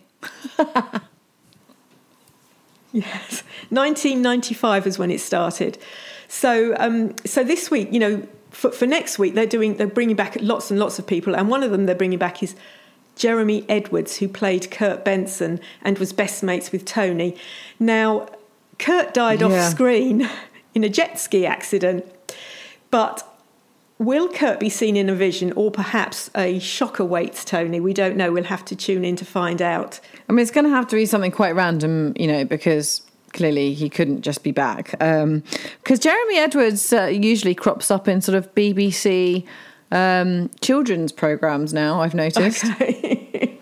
Yes, 2.94 3.44
1995 3.70 4.88
is 4.88 4.98
when 5.00 5.12
it 5.12 5.20
started. 5.20 5.78
So, 6.28 6.76
um, 6.80 7.16
so 7.26 7.44
this 7.44 7.70
week, 7.70 7.90
you 7.92 8.00
know, 8.00 8.28
for, 8.52 8.72
for 8.72 8.86
next 8.86 9.18
week, 9.20 9.34
they're 9.34 9.46
doing 9.48 9.78
they're 9.78 9.88
bringing 9.88 10.16
back 10.16 10.38
lots 10.40 10.70
and 10.72 10.80
lots 10.80 11.00
of 11.00 11.08
people, 11.08 11.36
and 11.36 11.50
one 11.50 11.64
of 11.64 11.72
them 11.72 11.86
they're 11.88 11.96
bringing 11.96 12.20
back 12.20 12.42
is 12.44 12.56
Jeremy 13.16 13.66
Edwards, 13.68 14.18
who 14.18 14.28
played 14.28 14.70
Kurt 14.72 15.04
Benson 15.04 15.60
and 15.82 15.98
was 15.98 16.14
best 16.14 16.44
mates 16.44 16.72
with 16.72 16.86
Tony. 16.86 17.36
Now, 17.80 18.28
Kurt 18.80 19.14
died 19.14 19.42
Yeah. 19.42 19.48
off 19.48 19.72
screen 19.72 20.30
in 20.76 20.84
a 20.84 20.90
jet 20.90 21.20
ski 21.20 21.46
accident, 21.46 22.06
but. 22.92 23.28
Will 24.04 24.28
Kurt 24.28 24.60
be 24.60 24.70
seen 24.70 24.98
in 24.98 25.10
a 25.10 25.16
vision, 25.16 25.54
or 25.54 25.72
perhaps 25.72 26.30
a 26.36 26.60
shock 26.60 27.00
awaits 27.00 27.46
Tony? 27.46 27.80
We 27.80 27.94
don't 27.94 28.18
know. 28.18 28.32
We'll 28.32 28.44
have 28.44 28.66
to 28.66 28.76
tune 28.76 29.06
in 29.06 29.16
to 29.16 29.26
find 29.26 29.62
out. 29.62 30.00
I 30.30 30.34
mean, 30.34 30.42
it's 30.42 30.52
going 30.52 30.66
to 30.66 30.72
have 30.72 30.88
to 30.88 30.96
be 30.96 31.06
something 31.06 31.32
quite 31.32 31.56
random, 31.56 32.14
you 32.18 32.28
know, 32.28 32.44
because 32.44 33.02
clearly 33.32 33.74
he 33.74 33.90
couldn't 33.90 34.22
just 34.22 34.44
be 34.44 34.52
back. 34.52 34.92
Because 34.92 36.00
Jeremy 36.00 36.38
Edwards 36.38 36.92
uh, 36.92 37.06
usually 37.06 37.56
crops 37.56 37.92
up 37.92 38.08
in 38.08 38.22
sort 38.22 38.38
of 38.38 38.54
BBC 38.56 39.46
um, 39.92 40.50
children's 40.62 41.12
programs 41.12 41.74
now, 41.74 42.02
I've 42.02 42.16
noticed. 42.16 42.64
he 42.80 43.60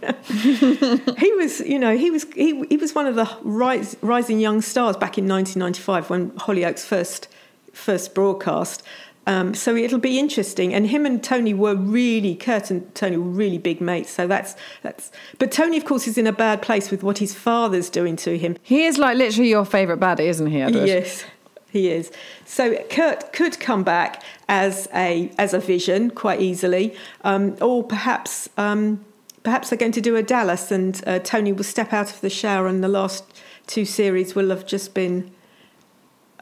was, 1.34 1.60
you 1.62 1.78
know, 1.78 1.98
he 1.98 2.10
was 2.10 2.26
he, 2.34 2.66
he 2.68 2.78
was 2.78 2.96
one 2.96 3.06
of 3.06 3.16
the 3.16 3.30
rise, 3.44 3.98
rising 4.02 4.40
young 4.40 4.62
stars 4.62 4.96
back 4.96 5.18
in 5.18 5.28
1995 5.28 6.10
when 6.10 6.32
Hollyoaks 6.32 6.86
first 6.86 7.28
first 7.74 8.16
broadcast. 8.16 8.84
Um, 9.32 9.54
so 9.54 9.78
it'll 9.78 9.98
be 10.00 10.20
interesting. 10.20 10.74
And 10.74 10.88
him 10.88 11.06
and 11.06 11.24
Tony 11.24 11.54
were 11.54 11.76
really 11.76 12.36
Kurt 12.36 12.70
and 12.70 12.94
Tony 12.94 13.16
were 13.16 13.24
really 13.24 13.58
big 13.58 13.80
mates. 13.80 14.12
So 14.12 14.28
that's 14.28 14.56
that's. 14.82 15.10
But 15.40 15.54
Tony, 15.54 15.78
of 15.78 15.86
course, 15.86 16.06
is 16.06 16.18
in 16.18 16.28
a 16.28 16.34
bad 16.34 16.62
place 16.62 16.92
with 16.92 17.02
what 17.02 17.20
his 17.20 17.34
father's 17.34 17.90
doing 17.90 18.18
to 18.18 18.38
him. 18.38 18.58
He 18.62 18.84
is 18.84 18.98
like 18.98 19.18
literally 19.18 19.50
your 19.50 19.64
favourite 19.64 20.02
baddie, 20.02 20.28
isn't 20.28 20.48
he, 20.48 20.62
Edward? 20.62 20.86
Yes, 20.86 21.24
he 21.72 21.90
is. 21.90 22.12
So 22.46 22.76
Kurt 22.90 23.32
could 23.32 23.58
come 23.62 23.84
back 23.84 24.22
as 24.50 24.90
a 24.94 25.32
as 25.38 25.54
a 25.54 25.60
vision 25.60 26.12
quite 26.12 26.42
easily, 26.42 26.94
um, 27.24 27.56
or 27.62 27.86
perhaps 27.86 28.50
um, 28.58 29.06
perhaps 29.44 29.70
they're 29.70 29.80
going 29.80 29.94
to 29.94 30.02
do 30.02 30.18
a 30.18 30.24
Dallas, 30.24 30.72
and 30.72 31.02
uh, 31.08 31.20
Tony 31.20 31.54
will 31.54 31.64
step 31.64 31.94
out 31.94 32.12
of 32.12 32.20
the 32.20 32.30
shower, 32.30 32.68
and 32.68 32.84
the 32.84 32.90
last 32.90 33.24
two 33.66 33.86
series 33.86 34.36
will 34.36 34.50
have 34.50 34.66
just 34.66 34.94
been 34.94 35.32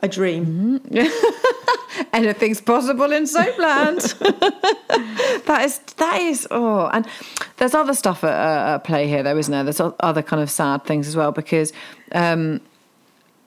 a 0.01 0.07
dream. 0.07 0.81
Anything's 2.13 2.61
possible 2.61 3.11
in 3.11 3.23
Soapland. 3.23 4.17
that 5.45 5.65
is 5.65 5.79
that 5.97 6.21
is 6.21 6.47
oh, 6.51 6.87
and 6.87 7.07
there's 7.57 7.73
other 7.73 7.93
stuff 7.93 8.23
at, 8.23 8.33
uh, 8.33 8.75
at 8.75 8.83
play 8.83 9.07
here, 9.07 9.23
though, 9.23 9.37
isn't 9.37 9.51
there? 9.51 9.63
There's 9.63 9.81
other 9.99 10.21
kind 10.21 10.41
of 10.41 10.49
sad 10.49 10.85
things 10.85 11.07
as 11.07 11.15
well 11.15 11.31
because 11.31 11.73
um, 12.11 12.61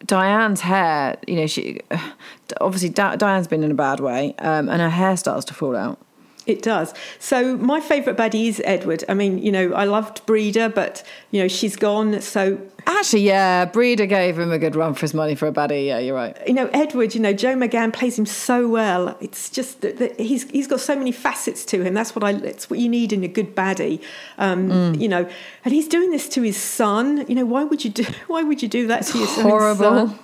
Diane's 0.05 0.61
hair, 0.61 1.17
you 1.27 1.37
know, 1.37 1.47
she 1.47 1.81
obviously 2.61 2.89
Di- 2.89 3.17
Diane's 3.17 3.49
been 3.49 3.63
in 3.63 3.71
a 3.71 3.75
bad 3.75 4.01
way, 4.01 4.35
um, 4.39 4.69
and 4.69 4.81
her 4.81 4.91
hair 4.91 5.17
starts 5.17 5.45
to 5.47 5.55
fall 5.55 5.77
out. 5.77 5.99
It 6.45 6.63
does. 6.63 6.93
So 7.21 7.57
my 7.57 7.81
favourite 7.81 8.19
baddie 8.19 8.49
is 8.49 8.61
Edward. 8.65 9.05
I 9.09 9.15
mean, 9.15 9.39
you 9.39 9.53
know, 9.53 9.73
I 9.75 9.85
loved 9.85 10.27
Breda, 10.27 10.71
but 10.71 11.05
you 11.31 11.41
know, 11.41 11.49
she's 11.49 11.77
gone. 11.77 12.21
So 12.21 12.61
Actually, 13.03 13.23
yeah, 13.23 13.65
Breda 13.65 14.07
gave 14.07 14.39
him 14.39 14.53
a 14.53 14.59
good 14.61 14.77
run 14.77 14.95
for 14.95 15.01
his 15.01 15.13
money 15.13 15.35
for 15.35 15.49
a 15.49 15.53
baddie. 15.53 15.87
Yeah, 15.87 15.99
you're 15.99 16.15
right. 16.15 16.37
you 16.47 16.55
know, 16.55 16.69
Edward, 16.69 17.17
you 17.17 17.21
know, 17.21 17.33
Joe 17.33 17.57
McGann 17.57 17.93
plays 17.93 18.17
him 18.17 18.27
so 18.27 18.69
well. 18.69 19.17
It's 19.21 19.51
just 19.51 19.81
that, 19.81 19.99
that 19.99 20.21
he's 20.21 20.49
he's 20.51 20.69
got 20.69 20.79
so 20.79 20.95
many 20.95 21.11
facets 21.11 21.65
to 21.65 21.83
him. 21.83 21.95
That's 21.95 22.15
what 22.15 22.23
I. 22.23 22.35
That's 22.35 22.71
what 22.71 22.79
you 22.79 22.89
need 22.89 23.13
in 23.13 23.25
a 23.25 23.29
good 23.29 23.57
baddie. 23.57 24.01
Um, 24.39 24.71
Mm. 24.71 25.01
You 25.01 25.09
know, 25.09 25.29
and 25.65 25.75
he's 25.75 25.89
doing 25.89 26.11
this 26.13 26.29
to 26.29 26.43
his 26.43 26.57
son. 26.57 27.27
You 27.29 27.35
know, 27.35 27.45
why 27.45 27.65
would 27.65 27.85
you 27.85 27.91
do? 27.91 28.05
Why 28.29 28.45
would 28.45 28.63
you 28.63 28.69
do 28.69 28.87
that 28.87 29.03
to 29.07 29.19
your 29.19 29.27
horrible. 29.27 30.09
son? 30.09 30.19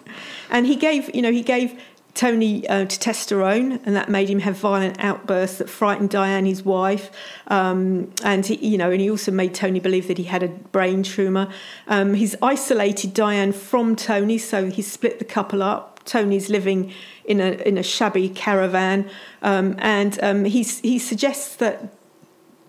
And 0.51 0.65
he 0.67 0.77
gave, 0.77 1.13
you 1.15 1.21
know, 1.21 1.33
he 1.33 1.43
gave 1.43 1.79
Tony 2.15 2.67
uh, 2.69 2.85
testosterone, 2.85 3.81
and 3.87 3.95
that 3.95 4.09
made 4.09 4.29
him 4.29 4.41
have 4.41 4.57
violent 4.57 4.97
outbursts 4.99 5.59
that 5.59 5.71
frightened 5.71 6.11
Diane, 6.11 6.47
his 6.47 6.65
wife. 6.65 7.11
Um, 7.47 8.13
and 8.25 8.45
he, 8.45 8.57
you 8.57 8.77
know, 8.77 8.91
and 8.91 9.01
he 9.01 9.09
also 9.09 9.31
made 9.31 9.55
Tony 9.55 9.79
believe 9.79 10.09
that 10.09 10.19
he 10.19 10.25
had 10.25 10.43
a 10.43 10.49
brain 10.49 11.05
tumor. 11.05 11.49
Um, 11.87 12.15
he's 12.15 12.35
isolated 12.43 13.15
Diane 13.15 13.53
from 13.53 13.95
Tony, 13.95 14.39
so 14.39 14.67
he 14.69 14.83
split 14.83 15.21
the 15.21 15.25
couple 15.25 15.63
up. 15.63 16.01
Tony's 16.05 16.49
living 16.49 16.93
in 17.25 17.41
a 17.41 17.53
in 17.69 17.79
a 17.79 17.83
shabby 17.83 18.29
caravan, 18.31 19.09
um, 19.43 19.77
and 19.79 20.19
um, 20.23 20.45
he's, 20.45 20.81
he 20.81 20.99
suggests 20.99 21.55
that 21.57 21.93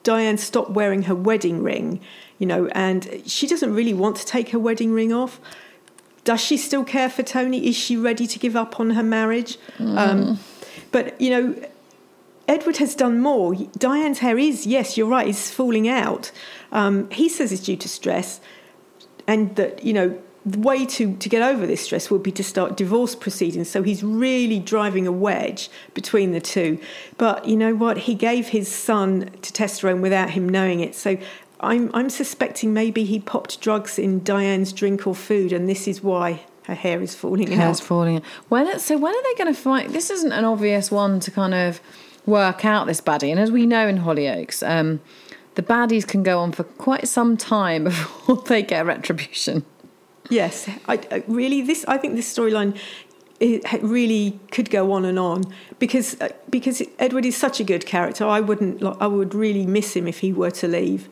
Diane 0.04 0.38
stop 0.38 0.70
wearing 0.70 1.04
her 1.04 1.16
wedding 1.16 1.64
ring, 1.64 2.02
you 2.38 2.46
know, 2.46 2.68
and 2.68 3.22
she 3.26 3.48
doesn't 3.48 3.74
really 3.74 3.94
want 3.94 4.18
to 4.18 4.26
take 4.26 4.50
her 4.50 4.60
wedding 4.60 4.92
ring 4.92 5.14
off. 5.14 5.40
Does 6.30 6.42
she 6.42 6.58
still 6.58 6.84
care 6.84 7.10
for 7.10 7.24
Tony? 7.24 7.68
Is 7.68 7.76
she 7.76 7.98
ready 7.98 8.28
to 8.28 8.38
give 8.38 8.56
up 8.56 8.80
on 8.80 8.92
her 8.92 9.02
marriage? 9.02 9.58
Um, 9.80 10.40
but, 10.92 11.20
you 11.20 11.32
know, 11.32 11.46
Edward 12.48 12.78
has 12.78 12.94
done 12.94 13.20
more. 13.20 13.56
Diane's 13.56 14.20
hair 14.20 14.38
is, 14.38 14.68
yes, 14.68 14.96
you're 14.96 15.08
right, 15.08 15.28
is 15.28 15.50
falling 15.50 15.88
out. 15.88 16.32
Um, 16.72 17.10
he 17.10 17.30
says 17.30 17.52
it's 17.52 17.64
due 17.64 17.78
to 17.78 17.90
stress, 17.90 18.42
and 19.26 19.56
that, 19.56 19.84
you 19.84 19.92
know, 19.92 20.22
the 20.46 20.60
way 20.60 20.86
to, 20.86 21.16
to 21.18 21.30
get 21.30 21.42
over 21.42 21.66
this 21.66 21.82
stress 21.82 22.12
would 22.12 22.22
be 22.22 22.32
to 22.34 22.44
start 22.44 22.78
divorce 22.78 23.16
proceedings. 23.16 23.68
So 23.68 23.82
he's 23.82 24.04
really 24.04 24.60
driving 24.60 25.08
a 25.08 25.12
wedge 25.12 25.72
between 25.96 26.32
the 26.32 26.42
two. 26.42 26.78
But 27.18 27.48
you 27.48 27.58
know 27.58 27.74
what? 27.74 27.98
He 27.98 28.14
gave 28.14 28.50
his 28.50 28.68
son 28.68 29.32
to 29.42 29.52
testosterone 29.52 30.02
without 30.02 30.30
him 30.30 30.48
knowing 30.48 30.80
it. 30.80 30.94
So 30.94 31.18
I'm, 31.60 31.92
I'm 31.94 32.10
suspecting 32.10 32.74
maybe 32.74 33.04
he 33.04 33.20
popped 33.20 33.60
drugs 33.62 34.00
in 34.00 34.24
Diane's 34.24 34.72
drink 34.72 35.06
or 35.06 35.16
food, 35.16 35.52
and 35.52 35.68
this 35.68 35.88
is 35.88 36.02
why 36.02 36.44
her 36.64 36.76
hair 36.76 37.02
is 37.02 37.16
falling 37.16 37.52
Hair's 37.52 37.82
out. 37.82 37.86
falling. 37.86 38.22
When 38.48 38.80
so 38.80 38.98
when 38.98 39.14
are 39.14 39.24
they 39.24 39.44
going 39.44 39.54
to 39.54 39.60
find? 39.60 39.92
This 39.94 40.10
isn't 40.10 40.32
an 40.32 40.46
obvious 40.46 40.92
one 40.92 41.20
to 41.22 41.32
kind 41.32 41.54
of 41.54 41.82
work 42.26 42.64
out 42.64 42.88
this 42.88 43.02
baddie. 43.02 43.32
And 43.32 43.40
as 43.40 43.52
we 43.52 43.66
know 43.66 43.88
in 43.88 44.00
Hollyoaks, 44.00 44.68
um, 44.68 45.02
the 45.56 45.64
baddies 45.64 46.08
can 46.08 46.24
go 46.24 46.40
on 46.40 46.52
for 46.52 46.64
quite 46.64 47.08
some 47.08 47.36
time 47.36 47.84
before 47.86 48.38
they 48.44 48.62
get 48.62 48.86
retribution. 48.86 49.66
Yes, 50.30 50.70
I, 50.88 51.00
I 51.12 51.24
really 51.28 51.62
this. 51.62 51.84
I 51.88 51.98
think 51.98 52.16
this 52.16 52.32
storyline 52.34 52.78
it 53.40 53.82
really 53.82 54.38
could 54.52 54.70
go 54.70 54.92
on 54.92 55.06
and 55.06 55.18
on 55.18 55.44
because 55.80 56.20
uh, 56.22 56.30
because 56.50 56.82
Edward 57.00 57.26
is 57.26 57.36
such 57.36 57.60
a 57.60 57.64
good 57.64 57.86
character. 57.86 58.26
I 58.26 58.40
wouldn't. 58.40 58.84
I 59.02 59.08
would 59.08 59.34
really 59.34 59.66
miss 59.66 59.96
him 59.96 60.08
if 60.08 60.20
he 60.20 60.32
were 60.32 60.52
to 60.52 60.68
leave. 60.68 61.10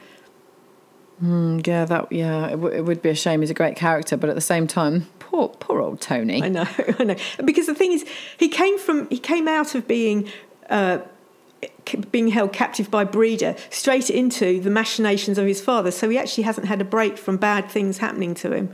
Mm, 1.24 1.65
yeah, 1.65 1.86
that 1.86 2.12
yeah, 2.12 2.47
it, 2.47 2.51
w- 2.51 2.75
it 2.75 2.81
would 2.81 3.01
be 3.01 3.09
a 3.09 3.15
shame. 3.15 3.41
He's 3.41 3.50
a 3.50 3.55
great 3.55 3.75
character, 3.75 4.17
but 4.17 4.29
at 4.29 4.36
the 4.36 4.41
same 4.41 4.67
time, 4.67 5.07
poor 5.19 5.50
poor 5.50 5.81
old 5.81 6.00
Tony. 6.00 6.43
I 6.43 6.47
know, 6.47 6.67
I 7.00 7.03
know. 7.03 7.15
Because 7.43 7.65
the 7.65 7.74
thing 7.74 7.91
is, 7.91 8.05
he 8.38 8.50
came 8.50 8.77
from 8.77 9.09
he 9.09 9.19
came 9.19 9.47
out 9.47 9.75
of 9.75 9.88
being. 9.88 10.29
Uh, 10.69 11.00
being 12.12 12.27
held 12.27 12.53
captive 12.53 12.91
by 12.91 13.03
Breda 13.03 13.55
straight 13.71 14.09
into 14.09 14.59
the 14.59 14.69
machinations 14.69 15.38
of 15.38 15.47
his 15.47 15.59
father. 15.62 15.89
So 15.89 16.09
he 16.09 16.17
actually 16.17 16.43
hasn't 16.43 16.67
had 16.67 16.81
a 16.81 16.83
break 16.83 17.17
from 17.17 17.38
bad 17.38 17.71
things 17.71 17.97
happening 17.97 18.36
to 18.36 18.51
him. 18.51 18.71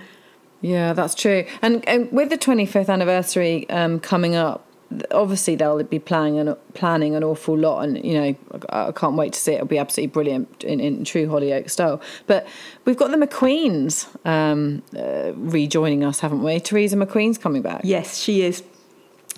Yeah, 0.59 0.93
that's 0.93 1.15
true. 1.15 1.45
And, 1.61 1.87
and 1.87 2.11
with 2.11 2.29
the 2.29 2.37
25th 2.37 2.89
anniversary 2.89 3.69
um, 3.69 3.99
coming 3.99 4.35
up, 4.35 4.65
obviously 5.11 5.55
they'll 5.55 5.81
be 5.83 5.99
planning 5.99 6.39
an, 6.39 6.55
planning 6.73 7.15
an 7.15 7.23
awful 7.23 7.57
lot, 7.57 7.83
and 7.83 8.03
you 8.03 8.13
know 8.13 8.35
I 8.69 8.91
can't 8.91 9.15
wait 9.15 9.33
to 9.33 9.39
see 9.39 9.53
it. 9.53 9.55
It'll 9.55 9.67
be 9.67 9.77
absolutely 9.77 10.11
brilliant 10.11 10.63
in, 10.63 10.79
in 10.79 11.03
true 11.03 11.27
Hollyoaks 11.27 11.71
style. 11.71 12.01
But 12.27 12.47
we've 12.85 12.97
got 12.97 13.11
the 13.11 13.17
McQueens 13.17 14.07
um, 14.25 14.83
uh, 14.97 15.33
rejoining 15.35 16.03
us, 16.03 16.19
haven't 16.19 16.43
we? 16.43 16.59
Theresa 16.59 16.95
McQueen's 16.95 17.37
coming 17.37 17.61
back. 17.61 17.81
Yes, 17.83 18.17
she 18.17 18.41
is. 18.41 18.63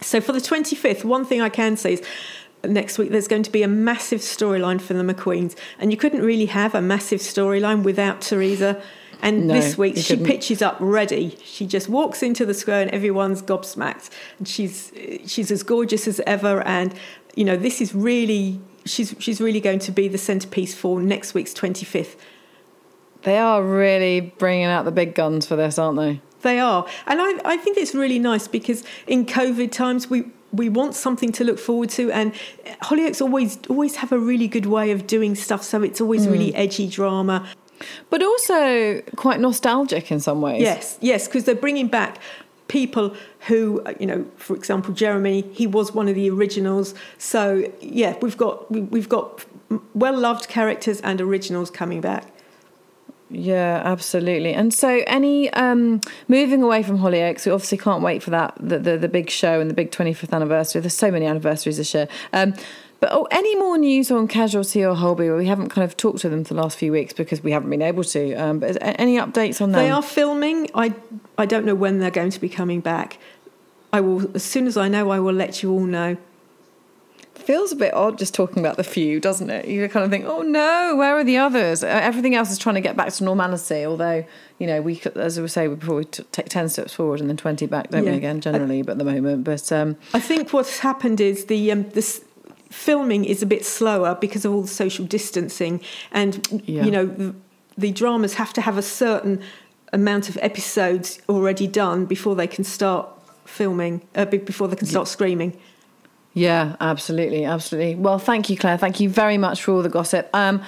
So 0.01 0.19
for 0.19 0.33
the 0.33 0.39
25th, 0.39 1.03
one 1.03 1.25
thing 1.25 1.41
I 1.41 1.49
can 1.49 1.77
say 1.77 1.93
is 1.93 2.01
next 2.63 2.97
week 2.97 3.11
there's 3.11 3.27
going 3.27 3.43
to 3.43 3.51
be 3.51 3.63
a 3.63 3.67
massive 3.67 4.21
storyline 4.21 4.81
for 4.81 4.93
the 4.93 5.03
McQueens, 5.03 5.55
and 5.79 5.91
you 5.91 5.97
couldn't 5.97 6.21
really 6.21 6.47
have 6.47 6.75
a 6.75 6.81
massive 6.81 7.19
storyline 7.19 7.83
without 7.83 8.21
Theresa. 8.21 8.81
And 9.21 9.47
no, 9.47 9.53
this 9.53 9.77
week 9.77 9.97
she 9.97 10.17
pitches 10.17 10.61
up 10.61 10.77
ready. 10.79 11.37
She 11.43 11.65
just 11.65 11.89
walks 11.89 12.23
into 12.23 12.45
the 12.45 12.53
square 12.53 12.81
and 12.81 12.91
everyone's 12.91 13.41
gobsmacked. 13.41 14.09
And 14.37 14.47
she's 14.47 14.91
she's 15.25 15.51
as 15.51 15.63
gorgeous 15.63 16.07
as 16.07 16.19
ever. 16.21 16.61
And 16.61 16.93
you 17.35 17.43
know 17.43 17.57
this 17.57 17.81
is 17.81 17.93
really 17.93 18.59
she's 18.85 19.15
she's 19.19 19.41
really 19.41 19.59
going 19.59 19.79
to 19.79 19.91
be 19.91 20.07
the 20.07 20.17
centerpiece 20.17 20.75
for 20.75 21.01
next 21.01 21.33
week's 21.33 21.53
twenty 21.53 21.85
fifth. 21.85 22.15
They 23.23 23.37
are 23.37 23.63
really 23.63 24.21
bringing 24.21 24.65
out 24.65 24.85
the 24.85 24.91
big 24.91 25.15
guns 25.15 25.47
for 25.47 25.55
this, 25.55 25.79
aren't 25.79 25.97
they? 25.97 26.21
They 26.41 26.59
are, 26.59 26.85
and 27.07 27.19
I 27.21 27.53
I 27.53 27.57
think 27.57 27.77
it's 27.77 27.95
really 27.95 28.19
nice 28.19 28.47
because 28.47 28.83
in 29.07 29.25
COVID 29.25 29.71
times 29.71 30.09
we 30.09 30.25
we 30.55 30.69
want 30.69 30.95
something 30.95 31.31
to 31.33 31.43
look 31.43 31.59
forward 31.59 31.89
to 31.89 32.11
and 32.11 32.33
Hollyoaks 32.83 33.21
always 33.21 33.57
always 33.69 33.97
have 33.97 34.11
a 34.11 34.19
really 34.19 34.47
good 34.47 34.65
way 34.65 34.91
of 34.91 35.05
doing 35.07 35.35
stuff 35.35 35.63
so 35.63 35.81
it's 35.83 35.99
always 35.99 36.27
mm. 36.27 36.31
really 36.31 36.55
edgy 36.55 36.87
drama 36.87 37.47
but 38.09 38.23
also 38.23 39.01
quite 39.15 39.39
nostalgic 39.39 40.11
in 40.11 40.19
some 40.19 40.41
ways. 40.41 40.61
Yes, 40.61 40.97
yes, 41.01 41.27
because 41.27 41.45
they're 41.45 41.55
bringing 41.55 41.87
back 41.87 42.19
people 42.67 43.15
who, 43.47 43.83
you 43.99 44.07
know, 44.07 44.25
for 44.37 44.55
example, 44.55 44.93
Jeremy, 44.93 45.43
he 45.53 45.67
was 45.67 45.93
one 45.93 46.07
of 46.07 46.15
the 46.15 46.29
originals. 46.29 46.93
So 47.17 47.71
yeah, 47.81 48.17
we've 48.21 48.37
got 48.37 48.71
we've 48.71 49.09
got 49.09 49.45
well 49.93 50.17
loved 50.17 50.47
characters 50.47 51.01
and 51.01 51.21
originals 51.21 51.69
coming 51.69 52.01
back. 52.01 52.31
Yeah, 53.29 53.81
absolutely. 53.83 54.53
And 54.53 54.71
so, 54.71 55.01
any 55.07 55.51
um, 55.53 55.99
moving 56.27 56.61
away 56.61 56.83
from 56.83 56.99
Hollyoaks, 56.99 57.45
we 57.45 57.51
obviously 57.51 57.79
can't 57.79 58.03
wait 58.03 58.21
for 58.21 58.29
that 58.29 58.55
the, 58.59 58.77
the, 58.77 58.97
the 58.97 59.07
big 59.07 59.31
show 59.31 59.59
and 59.59 59.69
the 59.69 59.73
big 59.73 59.91
twenty 59.91 60.13
fifth 60.13 60.31
anniversary. 60.31 60.81
There's 60.81 60.93
so 60.93 61.09
many 61.09 61.25
anniversaries 61.25 61.77
this 61.77 61.93
year. 61.93 62.07
Um, 62.33 62.53
but 63.05 63.13
oh, 63.13 63.27
any 63.29 63.55
more 63.57 63.77
news 63.77 64.09
on 64.09 64.27
Casualty 64.27 64.83
or 64.83 64.95
Holby? 64.95 65.29
We 65.29 65.45
haven't 65.45 65.69
kind 65.69 65.85
of 65.85 65.95
talked 65.95 66.21
to 66.21 66.29
them 66.29 66.43
for 66.43 66.55
the 66.55 66.61
last 66.63 66.75
few 66.75 66.91
weeks 66.91 67.13
because 67.13 67.43
we 67.43 67.51
haven't 67.51 67.69
been 67.69 67.83
able 67.83 68.03
to. 68.03 68.33
Um, 68.33 68.57
but 68.57 68.79
any 68.81 69.17
updates 69.17 69.61
on 69.61 69.73
them? 69.73 69.83
They 69.83 69.91
are 69.91 70.01
filming. 70.01 70.71
I 70.73 70.95
I 71.37 71.45
don't 71.45 71.67
know 71.67 71.75
when 71.75 71.99
they're 71.99 72.09
going 72.09 72.31
to 72.31 72.41
be 72.41 72.49
coming 72.49 72.79
back. 72.79 73.19
I 73.93 74.01
will 74.01 74.35
as 74.35 74.43
soon 74.43 74.65
as 74.65 74.75
I 74.75 74.87
know. 74.87 75.11
I 75.11 75.19
will 75.19 75.35
let 75.35 75.61
you 75.61 75.71
all 75.71 75.85
know. 75.85 76.17
Feels 77.35 77.71
a 77.71 77.75
bit 77.75 77.93
odd 77.93 78.17
just 78.17 78.33
talking 78.33 78.57
about 78.57 78.77
the 78.77 78.83
few, 78.83 79.19
doesn't 79.19 79.51
it? 79.51 79.67
You 79.67 79.87
kind 79.87 80.03
of 80.03 80.09
think, 80.09 80.25
oh 80.25 80.41
no, 80.41 80.95
where 80.97 81.15
are 81.15 81.23
the 81.23 81.37
others? 81.37 81.83
Everything 81.83 82.33
else 82.33 82.49
is 82.49 82.57
trying 82.57 82.73
to 82.73 82.81
get 82.81 82.97
back 82.97 83.13
to 83.13 83.23
normality. 83.23 83.85
Although 83.85 84.25
you 84.57 84.65
know, 84.65 84.81
we 84.81 84.99
as 85.13 85.39
we 85.39 85.47
say 85.47 85.67
before, 85.67 85.97
we 85.97 86.05
take 86.05 86.49
ten 86.49 86.69
steps 86.69 86.93
forward 86.93 87.19
and 87.19 87.29
then 87.29 87.37
twenty 87.37 87.67
back, 87.67 87.91
don't 87.91 88.03
yeah. 88.03 88.13
we? 88.13 88.17
Again, 88.17 88.41
generally, 88.41 88.79
I, 88.79 88.81
but 88.81 88.93
at 88.93 88.97
the 88.97 89.03
moment, 89.03 89.43
but 89.43 89.71
um, 89.71 89.95
I 90.15 90.19
think 90.19 90.53
what's 90.53 90.79
happened 90.79 91.21
is 91.21 91.45
the 91.45 91.71
um, 91.71 91.87
this 91.91 92.24
filming 92.75 93.25
is 93.25 93.41
a 93.41 93.45
bit 93.45 93.65
slower 93.65 94.15
because 94.15 94.45
of 94.45 94.53
all 94.53 94.61
the 94.61 94.67
social 94.67 95.05
distancing, 95.05 95.81
and 96.11 96.63
yeah. 96.65 96.83
you 96.83 96.91
know 96.91 97.05
the, 97.05 97.35
the 97.77 97.91
dramas 97.91 98.35
have 98.35 98.53
to 98.53 98.61
have 98.61 98.77
a 98.77 98.81
certain 98.81 99.41
amount 99.93 100.29
of 100.29 100.37
episodes 100.41 101.19
already 101.29 101.67
done 101.67 102.05
before 102.05 102.35
they 102.35 102.47
can 102.47 102.63
start 102.63 103.07
filming, 103.45 104.01
uh, 104.15 104.25
before 104.25 104.67
they 104.67 104.75
can 104.75 104.87
start 104.87 105.07
yeah. 105.07 105.11
screaming. 105.11 105.57
Yeah, 106.33 106.75
absolutely, 106.81 107.45
absolutely. 107.45 107.95
Well, 107.95 108.19
thank 108.19 108.49
you, 108.49 108.57
Claire. 108.57 108.77
Thank 108.77 108.99
you 108.99 109.09
very 109.09 109.37
much 109.37 109.63
for 109.63 109.71
all 109.71 109.81
the 109.81 109.89
gossip. 109.89 110.29
Um, 110.33 110.61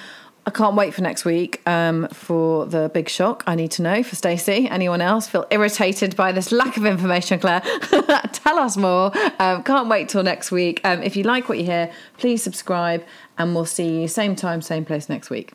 I 0.48 0.50
can't 0.50 0.78
wait 0.78 0.94
for 0.94 1.02
next 1.02 1.26
week 1.26 1.62
um, 1.68 2.08
for 2.08 2.66
the 2.66 2.90
big 2.94 3.10
shock. 3.10 3.44
I 3.46 3.56
need 3.56 3.70
to 3.72 3.82
know 3.82 4.02
for 4.02 4.16
Stacey. 4.16 4.70
Anyone 4.70 5.02
else 5.02 5.28
feel 5.28 5.46
irritated 5.52 6.16
by 6.16 6.32
this 6.32 6.54
lack 6.54 6.78
of 6.78 6.86
information, 6.86 7.38
Claire? 7.38 7.60
Tell 8.32 8.58
us 8.58 8.78
more. 8.78 9.12
Um, 9.40 9.62
can't 9.64 9.90
wait 9.90 10.08
till 10.08 10.24
next 10.24 10.50
week. 10.50 10.80
Um, 10.86 11.04
if 11.04 11.18
you 11.18 11.24
like 11.24 11.50
what 11.50 11.58
you 11.58 11.66
hear, 11.66 11.92
please 12.18 12.42
subscribe, 12.42 13.04
and 13.38 13.54
we'll 13.54 13.66
see 13.66 14.00
you 14.00 14.08
same 14.08 14.38
time, 14.38 14.62
same 14.62 14.86
place 14.86 15.10
next 15.10 15.30
week. 15.30 15.52